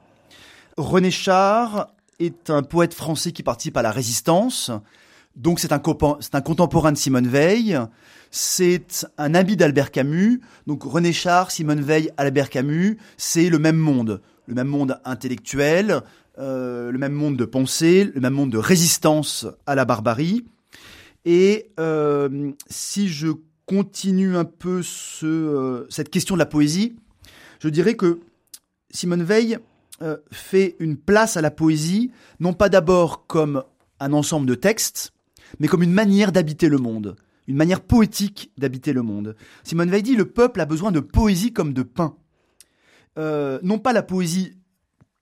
René 0.77 1.12
Char 1.12 1.92
est 2.18 2.51
un 2.51 2.64
poète 2.64 2.92
français 2.92 3.31
qui 3.31 3.45
participe 3.45 3.77
à 3.77 3.83
la 3.83 3.92
résistance, 3.92 4.73
donc 5.37 5.61
c'est 5.61 5.73
un, 5.73 5.81
un 6.33 6.40
contemporain 6.40 6.90
de 6.90 6.99
Simone 6.99 7.29
Veil, 7.29 7.79
c'est 8.33 9.07
un 9.16 9.35
ami 9.35 9.57
d'Albert 9.57 9.90
Camus. 9.90 10.40
Donc 10.66 10.83
René 10.83 11.12
Char, 11.12 11.51
Simone 11.51 11.83
Veil, 11.83 12.11
Albert 12.16 12.51
Camus, 12.51 12.99
c'est 13.16 13.49
le 13.49 13.59
même 13.59 13.77
monde, 13.77 14.23
le 14.47 14.55
même 14.55 14.68
monde 14.68 14.99
intellectuel, 15.05 16.03
euh, 16.38 16.90
le 16.90 16.99
même 16.99 17.12
monde 17.12 17.37
de 17.37 17.45
pensée, 17.45 18.05
le 18.05 18.21
même 18.21 18.33
monde 18.33 18.51
de 18.51 18.59
résistance 18.59 19.47
à 19.66 19.75
la 19.75 19.85
barbarie. 19.85 20.47
Et 21.27 21.71
euh, 21.79 22.53
si 22.68 23.09
je 23.09 23.29
continue 23.66 24.37
un 24.37 24.47
peu 24.47 24.81
euh, 25.23 25.87
cette 25.90 26.09
question 26.09 26.35
de 26.35 26.38
la 26.38 26.47
poésie, 26.47 26.97
je 27.61 27.68
dirais 27.68 27.95
que 27.95 28.21
Simone 28.90 29.23
Veil 29.23 29.59
fait 30.33 30.75
une 30.81 30.97
place 30.97 31.37
à 31.37 31.40
la 31.42 31.53
poésie, 31.53 32.11
non 32.40 32.55
pas 32.55 32.68
d'abord 32.68 33.25
comme 33.29 33.62
un 34.01 34.12
ensemble 34.12 34.49
de 34.49 34.57
textes, 34.57 35.12
mais 35.61 35.68
comme 35.68 35.85
une 35.85 35.92
manière 35.92 36.33
d'habiter 36.33 36.68
le 36.68 36.79
monde, 36.79 37.14
une 37.47 37.55
manière 37.55 37.81
poétique 37.81 38.51
d'habiter 38.59 38.92
le 38.92 39.03
monde. 39.03 39.37
Simone 39.62 39.90
Veil 39.90 40.03
dit 40.03 40.16
le 40.16 40.25
peuple 40.25 40.61
a 40.61 40.66
besoin 40.66 40.90
de 40.90 40.99
poésie 40.99 41.53
comme 41.53 41.73
de 41.73 41.85
pain. 41.85 42.16
Non 43.16 43.79
pas 43.79 43.92
la 43.92 44.03
poésie 44.03 44.57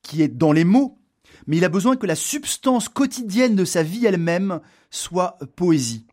qui 0.00 0.22
est 0.22 0.28
dans 0.28 0.52
les 0.52 0.64
mots, 0.64 0.99
mais 1.46 1.56
il 1.56 1.64
a 1.64 1.68
besoin 1.68 1.96
que 1.96 2.06
la 2.06 2.14
substance 2.14 2.88
quotidienne 2.88 3.56
de 3.56 3.64
sa 3.64 3.82
vie 3.82 4.06
elle-même 4.06 4.60
soit 4.90 5.38
poésie. 5.56 6.06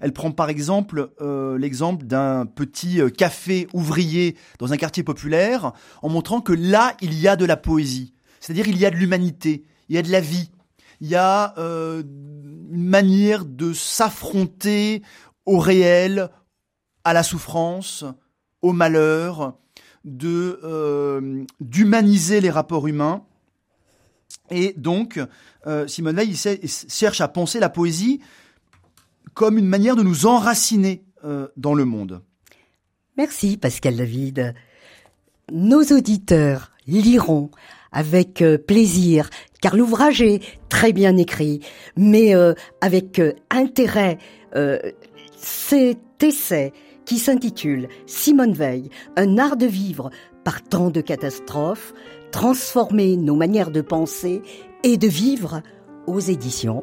Elle 0.00 0.12
prend 0.12 0.32
par 0.32 0.48
exemple 0.50 1.12
euh, 1.20 1.56
l'exemple 1.56 2.04
d'un 2.04 2.46
petit 2.46 3.00
euh, 3.00 3.08
café 3.08 3.68
ouvrier 3.72 4.36
dans 4.58 4.72
un 4.72 4.76
quartier 4.76 5.02
populaire 5.02 5.72
en 6.02 6.08
montrant 6.08 6.40
que 6.40 6.52
là, 6.52 6.96
il 7.00 7.14
y 7.14 7.28
a 7.28 7.36
de 7.36 7.44
la 7.44 7.56
poésie. 7.56 8.12
C'est-à-dire 8.40 8.68
il 8.68 8.76
y 8.76 8.84
a 8.84 8.90
de 8.90 8.96
l'humanité, 8.96 9.64
il 9.88 9.94
y 9.94 9.98
a 9.98 10.02
de 10.02 10.10
la 10.10 10.20
vie, 10.20 10.50
il 11.00 11.08
y 11.08 11.14
a 11.14 11.54
euh, 11.58 12.02
une 12.02 12.84
manière 12.84 13.44
de 13.44 13.72
s'affronter 13.72 15.02
au 15.46 15.58
réel, 15.58 16.28
à 17.04 17.12
la 17.12 17.22
souffrance, 17.22 18.04
au 18.62 18.72
malheur, 18.72 19.58
d'humaniser 21.60 22.40
les 22.40 22.50
rapports 22.50 22.86
humains. 22.88 23.24
Et 24.54 24.74
donc, 24.76 25.20
euh, 25.66 25.86
Simone 25.86 26.16
Veil 26.16 26.34
cherche 26.88 27.20
à 27.20 27.28
penser 27.28 27.60
la 27.60 27.68
poésie 27.68 28.20
comme 29.34 29.58
une 29.58 29.66
manière 29.66 29.96
de 29.96 30.02
nous 30.02 30.26
enraciner 30.26 31.04
dans 31.56 31.74
le 31.74 31.86
monde. 31.86 32.20
Merci 33.16 33.56
Pascal 33.56 33.96
David. 33.96 34.54
Nos 35.50 35.82
auditeurs 35.82 36.72
liront 36.86 37.50
avec 37.92 38.42
euh, 38.42 38.58
plaisir, 38.58 39.30
car 39.62 39.76
l'ouvrage 39.76 40.20
est 40.20 40.42
très 40.68 40.92
bien 40.92 41.16
écrit, 41.16 41.60
mais 41.96 42.34
euh, 42.34 42.54
avec 42.80 43.18
euh, 43.20 43.32
intérêt. 43.50 44.18
cet 45.36 46.22
essai 46.22 46.72
qui 47.04 47.18
s'intitule 47.18 47.88
Simone 48.06 48.52
Veil, 48.52 48.88
un 49.16 49.36
art 49.38 49.56
de 49.56 49.66
vivre 49.66 50.10
par 50.44 50.62
tant 50.62 50.90
de 50.90 51.00
catastrophes, 51.00 51.92
transformer 52.34 53.16
nos 53.16 53.36
manières 53.36 53.70
de 53.70 53.80
penser 53.80 54.42
et 54.82 54.96
de 54.96 55.06
vivre 55.06 55.62
aux 56.08 56.18
éditions 56.18 56.82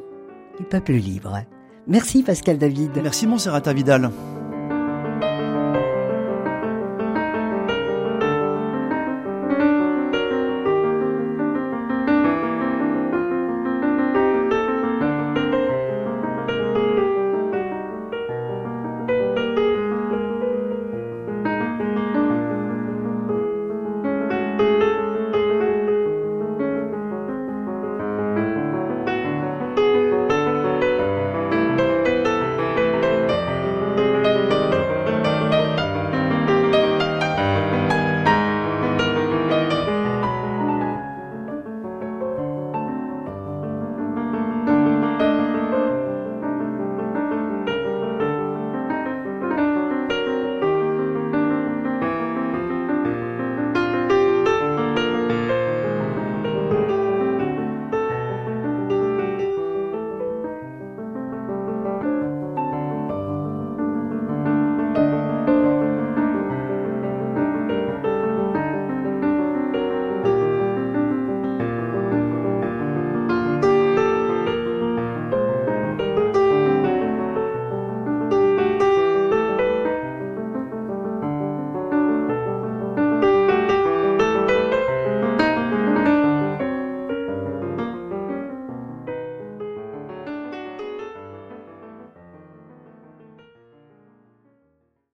du 0.58 0.64
Peuple 0.64 0.94
Libre. 0.94 1.42
Merci 1.88 2.24
Pascal 2.24 2.58
David. 2.58 2.92
Merci 3.04 3.28
Montserrat 3.28 3.74
Vidal. 3.74 4.12